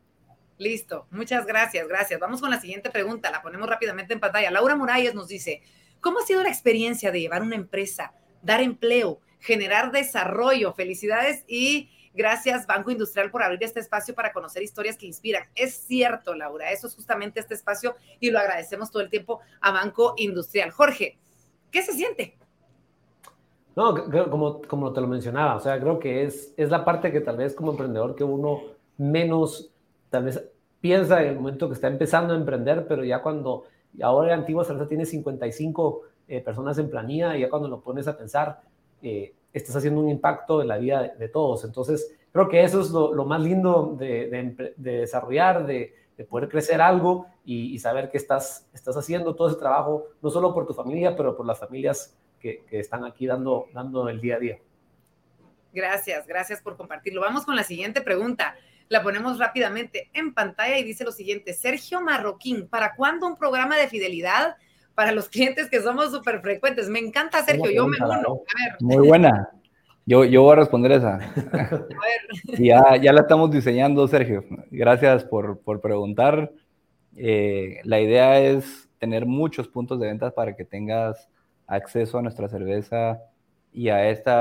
[0.58, 1.08] Listo.
[1.10, 1.88] Muchas gracias.
[1.88, 2.20] Gracias.
[2.20, 3.32] Vamos con la siguiente pregunta.
[3.32, 4.52] La ponemos rápidamente en pantalla.
[4.52, 5.62] Laura Morales nos dice,
[6.00, 8.14] ¿cómo ha sido la experiencia de llevar una empresa,
[8.44, 10.74] dar empleo generar desarrollo.
[10.74, 15.44] Felicidades y gracias Banco Industrial por abrir este espacio para conocer historias que inspiran.
[15.56, 19.72] Es cierto, Laura, eso es justamente este espacio y lo agradecemos todo el tiempo a
[19.72, 20.72] Banco Industrial.
[20.72, 21.18] Jorge,
[21.72, 22.38] ¿qué se siente?
[23.76, 23.96] No,
[24.30, 27.38] como, como te lo mencionaba, o sea, creo que es, es la parte que tal
[27.38, 28.62] vez como emprendedor que uno
[28.98, 29.72] menos,
[30.10, 30.44] tal vez
[30.82, 33.64] piensa en el momento que está empezando a emprender, pero ya cuando,
[34.02, 38.18] ahora Antigua Salsa tiene 55 eh, personas en planilla, y ya cuando lo pones a
[38.18, 38.62] pensar,
[39.02, 41.64] eh, estás haciendo un impacto en la vida de, todos.
[41.64, 45.94] Entonces, creo que eso es lo, más lindo de, desarrollar, de,
[46.24, 50.68] poder crecer algo y, saber que estás, estás haciendo todo ese trabajo, no solo por
[50.68, 54.60] tu familia, pero por las familias que, están aquí dando, dando el día a día.
[55.74, 57.22] Gracias, gracias por compartirlo.
[57.22, 58.56] Vamos con la siguiente pregunta.
[58.90, 63.78] La ponemos rápidamente en pantalla y dice lo siguiente, Sergio Marroquín, ¿para cuándo un programa
[63.78, 64.58] de fidelidad
[64.96, 66.90] para los clientes que somos súper frecuentes.
[66.90, 68.42] Me encanta, Sergio, yo me uno.
[68.82, 69.50] Muy buena.
[70.06, 71.16] Yo, yo voy a responder esa.
[71.18, 71.88] A.
[72.58, 74.43] Ya, ya la estamos diseñando, Sergio.
[74.72, 76.52] Gracias por, por preguntar.
[77.16, 81.30] Eh, la idea es tener muchos puntos de venta para que tengas
[81.68, 83.22] acceso a nuestra cerveza
[83.72, 84.32] y a este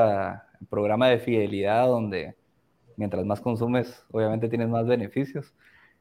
[0.68, 2.34] programa de fidelidad donde
[2.96, 5.54] mientras más consumes, obviamente tienes más beneficios.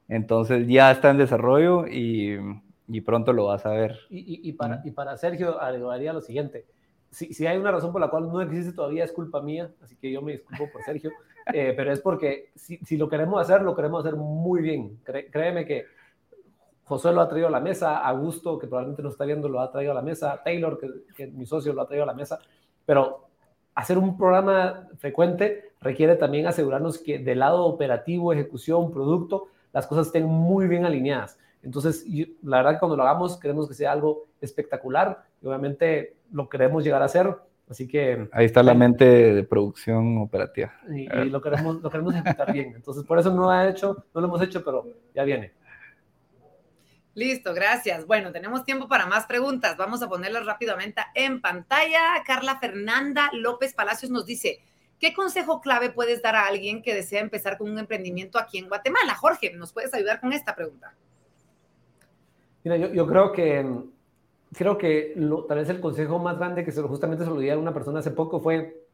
[0.08, 2.38] Entonces ya está en desarrollo y
[2.90, 4.00] y pronto lo vas a ver.
[4.10, 6.66] Y, para, y para Sergio agregaría lo siguiente.
[7.12, 9.96] Si, si, hay una razón por la cual no existe todavía, es culpa mía, así
[9.96, 11.12] que yo me disculpo por Sergio,
[11.54, 15.00] eh, pero es porque si, si, lo queremos hacer, lo queremos hacer muy bien.
[15.04, 15.86] créeme que
[16.84, 19.72] José lo ha traído a la mesa, Augusto, que probablemente nos está viendo, lo ha
[19.72, 22.40] traído a la mesa, Taylor, que, que mi socio, lo ha traído a la mesa,
[22.86, 23.30] pero
[23.76, 30.08] hacer un programa frecuente requiere también asegurarnos que del lado operativo, ejecución, producto, las cosas
[30.08, 31.40] estén muy bien alineadas.
[31.64, 32.06] Entonces,
[32.42, 37.02] la verdad cuando lo hagamos queremos que sea algo espectacular y obviamente lo queremos llegar
[37.02, 37.36] a hacer.
[37.70, 38.28] Así que...
[38.32, 40.74] Ahí está la mente de producción operativa.
[40.90, 42.74] Y, lo, queremos, lo queremos ejecutar bien.
[42.76, 45.54] Entonces, por eso no, lo ha hecho, no lo hemos hecho, pero ya viene.
[47.14, 48.08] Listo, gracias.
[48.08, 49.78] Bueno, tenemos tiempo para más preguntas.
[49.78, 52.24] Vamos a ponerlas rápidamente en pantalla.
[52.26, 54.62] Carla Fernanda López Palacios nos dice,
[55.00, 58.68] ¿qué consejo clave puedes dar a alguien que desea empezar con un emprendimiento aquí en
[58.68, 59.16] Guatemala?
[59.16, 60.96] Jorge, ¿nos puedes ayudar con esta pregunta?
[62.64, 63.66] Mira, yo, creo que
[64.54, 65.14] creo que
[65.48, 68.00] tal vez el consejo más grande que se, justamente se lo di a una persona
[68.00, 68.86] hace poco fue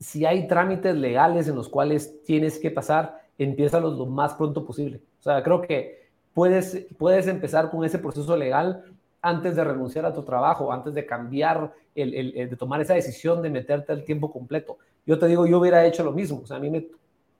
[0.00, 5.00] si hay trámites legales en los cuales tienes que pasar, empieza lo más pronto posible.
[5.20, 8.84] O sea, creo que puedes, puedes empezar con ese proceso legal
[9.20, 13.42] antes de renunciar a tu trabajo, antes de cambiar, el, el, de tomar esa decisión
[13.42, 14.78] de meterte al tiempo completo.
[15.04, 16.42] Yo te digo, yo hubiera hecho lo mismo.
[16.44, 16.86] O sea, a mí me,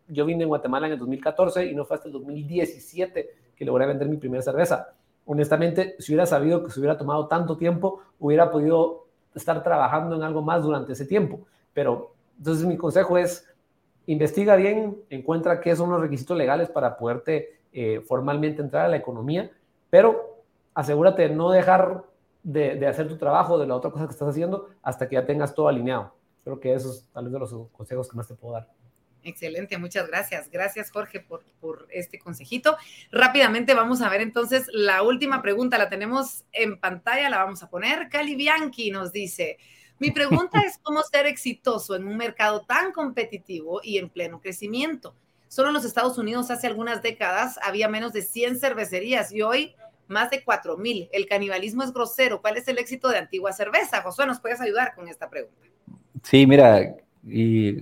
[0.09, 3.87] yo vine en Guatemala en el 2014 y no fue hasta el 2017 que logré
[3.87, 4.95] vender mi primera cerveza.
[5.31, 9.05] Honestamente, si hubiera sabido que se hubiera tomado tanto tiempo, hubiera podido
[9.35, 11.41] estar trabajando en algo más durante ese tiempo.
[11.75, 13.47] Pero entonces mi consejo es,
[14.07, 18.97] investiga bien, encuentra qué son los requisitos legales para poderte eh, formalmente entrar a la
[18.97, 19.51] economía,
[19.91, 20.39] pero
[20.73, 22.05] asegúrate de no dejar
[22.43, 25.55] de, hacer tu trabajo, de la otra cosa que estás haciendo, hasta que ya tengas
[25.55, 26.15] todo alineado.
[26.43, 28.67] Creo que eso es tal vez de los consejos que más te puedo dar.
[29.25, 30.49] Excelente, muchas gracias.
[30.51, 31.45] Gracias, Jorge, por,
[31.91, 32.77] este consejito.
[33.11, 35.79] Rápidamente vamos a ver entonces la última pregunta.
[35.79, 38.09] La tenemos en pantalla, la vamos a poner.
[38.09, 39.59] Cali Bianchi nos dice,
[39.99, 45.15] mi pregunta es cómo ser exitoso en un mercado tan competitivo y en pleno crecimiento.
[45.49, 49.75] Solo en los Estados Unidos hace algunas décadas había menos de 100 cervecerías y hoy
[50.07, 51.09] más de 4.000.
[51.13, 52.41] El canibalismo es grosero.
[52.41, 54.03] ¿Cuál es el éxito de Antigua Cerveza?
[54.03, 55.67] Josué, ¿nos puedes ayudar con esta pregunta?
[56.23, 56.97] Sí, mira,
[57.27, 57.77] y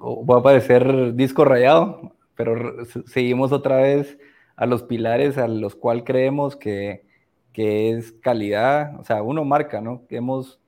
[0.00, 4.18] voy a parecer disco rayado, pero seguimos otra vez
[4.56, 7.04] a los pilares a los cuales creemos que,
[7.52, 10.02] que es calidad, o sea, uno marca, ¿no?
[10.08, 10.60] Hemos,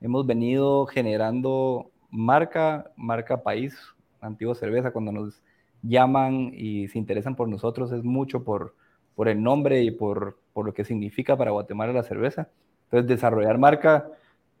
[0.00, 3.76] hemos venido generando marca, marca país,
[4.20, 5.42] Antigua Cerveza, cuando nos
[5.82, 8.74] llaman y se interesan por nosotros es mucho por,
[9.14, 12.48] por el nombre y por, por lo que significa para Guatemala la cerveza.
[12.84, 14.08] Entonces, desarrollar marca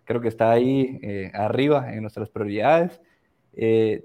[0.04, 3.00] creo que está ahí eh, arriba en nuestras prioridades.
[3.54, 4.04] Eh,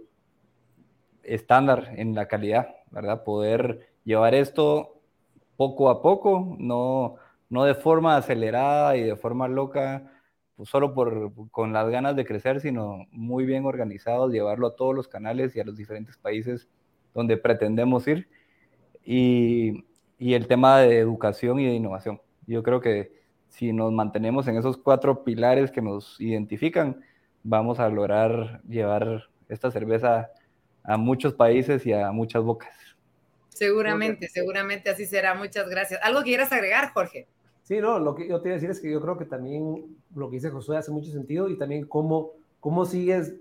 [1.24, 3.24] estándar en la calidad, ¿verdad?
[3.24, 5.02] Poder llevar esto
[5.58, 7.16] poco a poco, no,
[7.50, 10.12] no de forma acelerada y de forma loca,
[10.56, 14.96] pues solo por, con las ganas de crecer, sino muy bien organizados, llevarlo a todos
[14.96, 16.68] los canales y a los diferentes países
[17.14, 18.28] donde pretendemos ir.
[19.04, 19.86] Y,
[20.18, 22.22] y el tema de educación y de innovación.
[22.46, 23.12] Yo creo que
[23.50, 27.02] si nos mantenemos en esos cuatro pilares que nos identifican,
[27.44, 30.32] vamos a lograr llevar esta cerveza
[30.92, 32.70] a muchos países y a muchas bocas.
[33.48, 35.36] Seguramente, seguramente así será.
[35.36, 36.00] Muchas gracias.
[36.04, 37.28] ¿Algo que quieras agregar, Jorge?
[37.64, 39.98] Sí, no, lo que yo te iba a decir es que yo creo que también
[40.16, 43.36] lo que dice Josué hace mucho sentido y también cómo, cómo sigues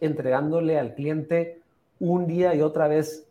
[0.00, 1.60] entregándole al cliente
[1.98, 3.28] un día y otra vez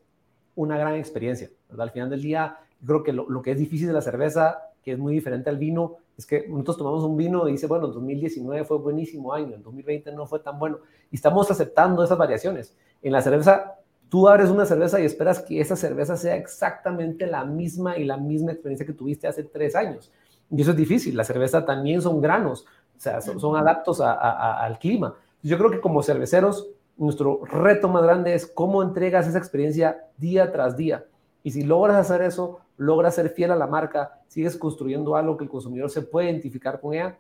[0.56, 1.50] una gran experiencia.
[1.76, 4.70] Al final del día, yo creo que lo, lo, que es difícil de la cerveza,
[4.84, 7.88] que es muy diferente al vino, es que nosotros tomamos un vino y dice, bueno,
[7.88, 10.80] 2019 fue buenísimo año, en 2020 no fue tan bueno,
[11.12, 12.76] y estamos aceptando esas variaciones.
[13.06, 13.76] En la cerveza,
[14.10, 18.18] tú abres una cerveza y esperas que esa cerveza sea exactamente la misma y la
[18.18, 20.12] misma experiencia que tuviste hace tres años.
[20.50, 22.66] Y eso es difícil, la cerveza también son granos,
[22.98, 25.14] o sea, son, adaptos al clima.
[25.44, 30.52] Yo creo que como cerveceros, nuestro reto más grande es cómo entregas esa experiencia día
[30.52, 31.06] tras día.
[31.44, 35.44] Y si logras hacer eso, logras ser fiel a la marca, sigues construyendo algo que
[35.44, 37.20] el consumidor se puede identificar con ella,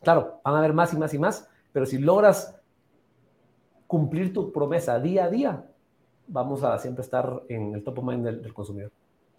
[0.00, 2.54] claro, van a haber más y más y más, pero si logras
[3.88, 5.64] cumplir tu promesa día a día,
[6.28, 8.92] vamos a siempre estar en el top of mind del, del consumidor.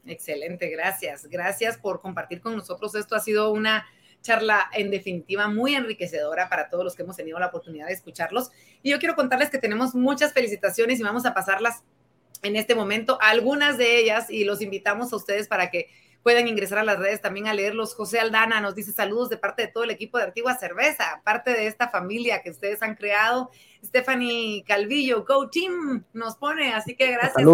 [0.05, 1.27] Excelente, gracias.
[1.27, 2.93] Gracias por compartir con nosotros.
[2.95, 3.85] Esto ha sido una
[4.21, 8.49] charla en definitiva muy enriquecedora para todos los que hemos tenido la oportunidad de escucharlos.
[8.81, 11.83] Y yo quiero contarles que tenemos muchas felicitaciones y vamos a pasarlas
[12.41, 15.89] en este momento, algunas de ellas, y los invitamos a ustedes para que
[16.23, 17.95] puedan ingresar a las redes también a leerlos.
[17.95, 21.51] José Aldana nos dice saludos de parte de todo el equipo de Antigua Cerveza, parte
[21.51, 23.49] de esta familia que ustedes han creado.
[23.83, 27.47] Stephanie Calvillo, Go Team, nos pone, así que gracias.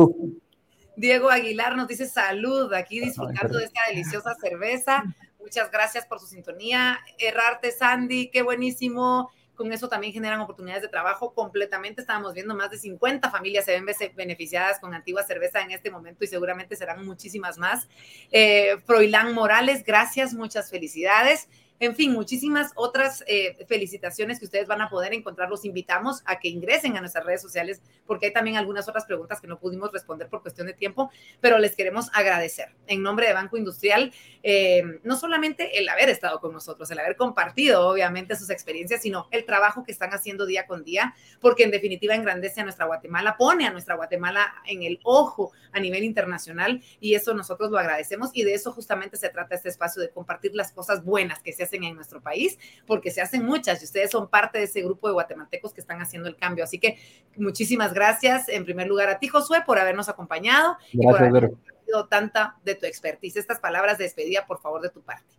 [0.98, 5.04] Diego Aguilar nos dice salud, aquí disfrutando de esta deliciosa cerveza.
[5.40, 7.00] Muchas gracias por su sintonía.
[7.20, 9.30] Errarte, Sandy, qué buenísimo.
[9.56, 12.02] Con eso también generan oportunidades de trabajo completamente.
[12.02, 13.86] Estábamos viendo más de 50 familias se ven
[14.16, 17.88] beneficiadas con antigua cerveza en este momento y seguramente serán muchísimas más.
[18.32, 21.50] Eh, Froilán Morales, gracias, muchas felicidades.
[21.80, 25.50] En fin, muchísimas otras eh, felicitaciones que ustedes van a poder encontrar.
[25.50, 29.42] Los invitamos a que ingresen a nuestras redes sociales porque hay también algunas otras preguntas
[29.42, 31.12] que no pudimos responder por cuestión de tiempo,
[31.42, 36.40] pero les queremos agradecer en nombre de Banco Industrial, eh, no solamente el haber estado
[36.40, 40.68] con nosotros, el haber compartido obviamente sus experiencias, sino el trabajo que están haciendo día
[40.68, 45.00] con día, porque en definitiva engrandece a nuestra Guatemala, pone a nuestra Guatemala en el
[45.04, 49.56] ojo a nivel internacional y eso nosotros lo agradecemos y de eso justamente se trata
[49.56, 53.46] este espacio de compartir las cosas buenas que se en nuestro país, porque se hacen
[53.46, 56.64] muchas y ustedes son parte de ese grupo de guatemaltecos que están haciendo el cambio.
[56.64, 56.98] Así que
[57.38, 62.08] muchísimas gracias en primer lugar a ti, Josué, por habernos acompañado y por haber compartido
[62.08, 63.38] tanta de tu expertise.
[63.38, 65.36] Estas palabras de despedida, por favor, de tu parte.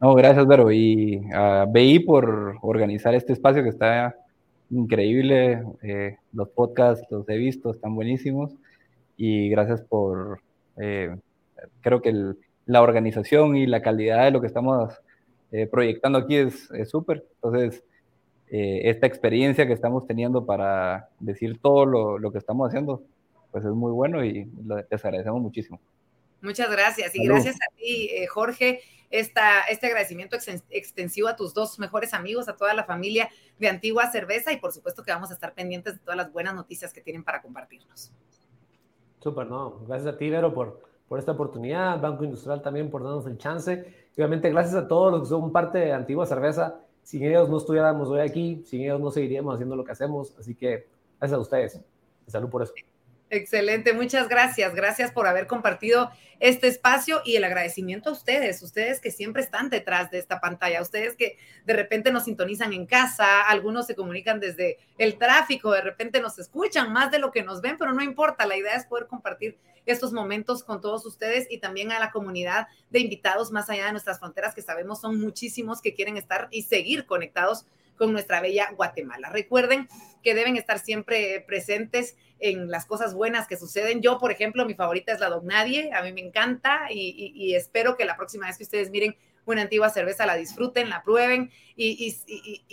[0.00, 0.70] No, gracias, Vero.
[0.70, 4.14] Y a BI por organizar este espacio que está
[4.70, 5.62] increíble.
[5.82, 8.52] Eh, los podcasts los he visto, están buenísimos.
[9.16, 10.40] Y gracias por,
[10.76, 11.16] eh,
[11.80, 12.34] creo que
[12.66, 14.92] la organización y la calidad de lo que estamos
[15.54, 17.24] eh, proyectando aquí es súper.
[17.36, 17.84] Entonces,
[18.50, 23.02] eh, esta experiencia que estamos teniendo para decir todo lo, lo, que estamos haciendo,
[23.52, 24.50] pues es muy bueno y
[24.90, 25.80] les agradecemos muchísimo.
[26.42, 28.80] Muchas gracias y gracias a ti, eh, Jorge,
[29.10, 30.36] esta, este agradecimiento
[30.70, 34.72] extensivo a tus dos mejores amigos, a toda la familia de Antigua Cerveza y por
[34.72, 38.12] supuesto que vamos a estar pendientes de todas las buenas noticias que tienen para compartirnos.
[39.20, 43.26] Súper, no, gracias a ti, Vero, por, por esta oportunidad, Banco Industrial también por darnos
[43.26, 46.80] el chance obviamente gracias a todos los que son parte de Antigua Cerveza.
[47.02, 50.34] Sin ellos no estuviéramos hoy aquí, sin ellos no seguiríamos haciendo lo que hacemos.
[50.38, 50.86] Así que
[51.18, 51.80] gracias a ustedes.
[52.26, 52.72] Salud por eso.
[53.30, 54.74] Excelente, muchas gracias.
[54.74, 56.10] Gracias por haber compartido
[56.40, 60.82] este espacio y el agradecimiento a ustedes, ustedes que siempre están detrás de esta pantalla,
[60.82, 65.80] ustedes que de repente nos sintonizan en casa, algunos se comunican desde el tráfico, de
[65.80, 68.84] repente nos escuchan más de lo que nos ven, pero no importa, la idea es
[68.84, 73.70] poder compartir estos momentos con todos ustedes y también a la comunidad de invitados más
[73.70, 77.66] allá de nuestras fronteras que sabemos son muchísimos que quieren estar y seguir conectados
[77.96, 79.30] con nuestra bella Guatemala.
[79.30, 79.88] Recuerden
[80.22, 84.02] que deben estar siempre presentes en las cosas buenas que suceden.
[84.02, 87.54] Yo, por ejemplo, mi favorita es la Don Nadie, a mí me encanta y, y
[87.54, 89.16] espero que la próxima vez que ustedes miren
[89.46, 92.10] una antigua cerveza, la disfruten, la prueben y,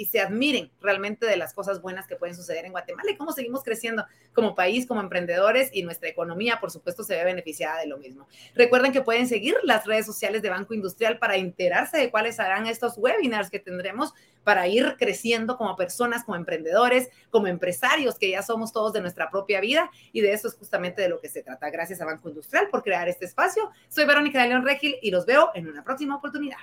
[0.10, 3.64] se admiren realmente de las cosas buenas que pueden suceder en Guatemala y cómo seguimos
[3.64, 7.98] creciendo como país, como emprendedores y nuestra economía, por supuesto, se ve beneficiada de lo
[7.98, 8.28] mismo.
[8.56, 12.68] Recuerden que pueden seguir las redes sociales de Banco Industrial para enterarse de cuáles serán
[12.68, 14.14] estos webinars que tendremos
[14.44, 19.30] para ir creciendo como personas, como emprendedores, como empresarios, que ya somos todos de nuestra
[19.30, 21.70] propia vida y de eso es justamente de lo que se trata.
[21.70, 23.70] Gracias a Banco Industrial por crear este espacio.
[23.90, 26.58] Soy Verónica de León Regil y los veo en una próxima oportunidad.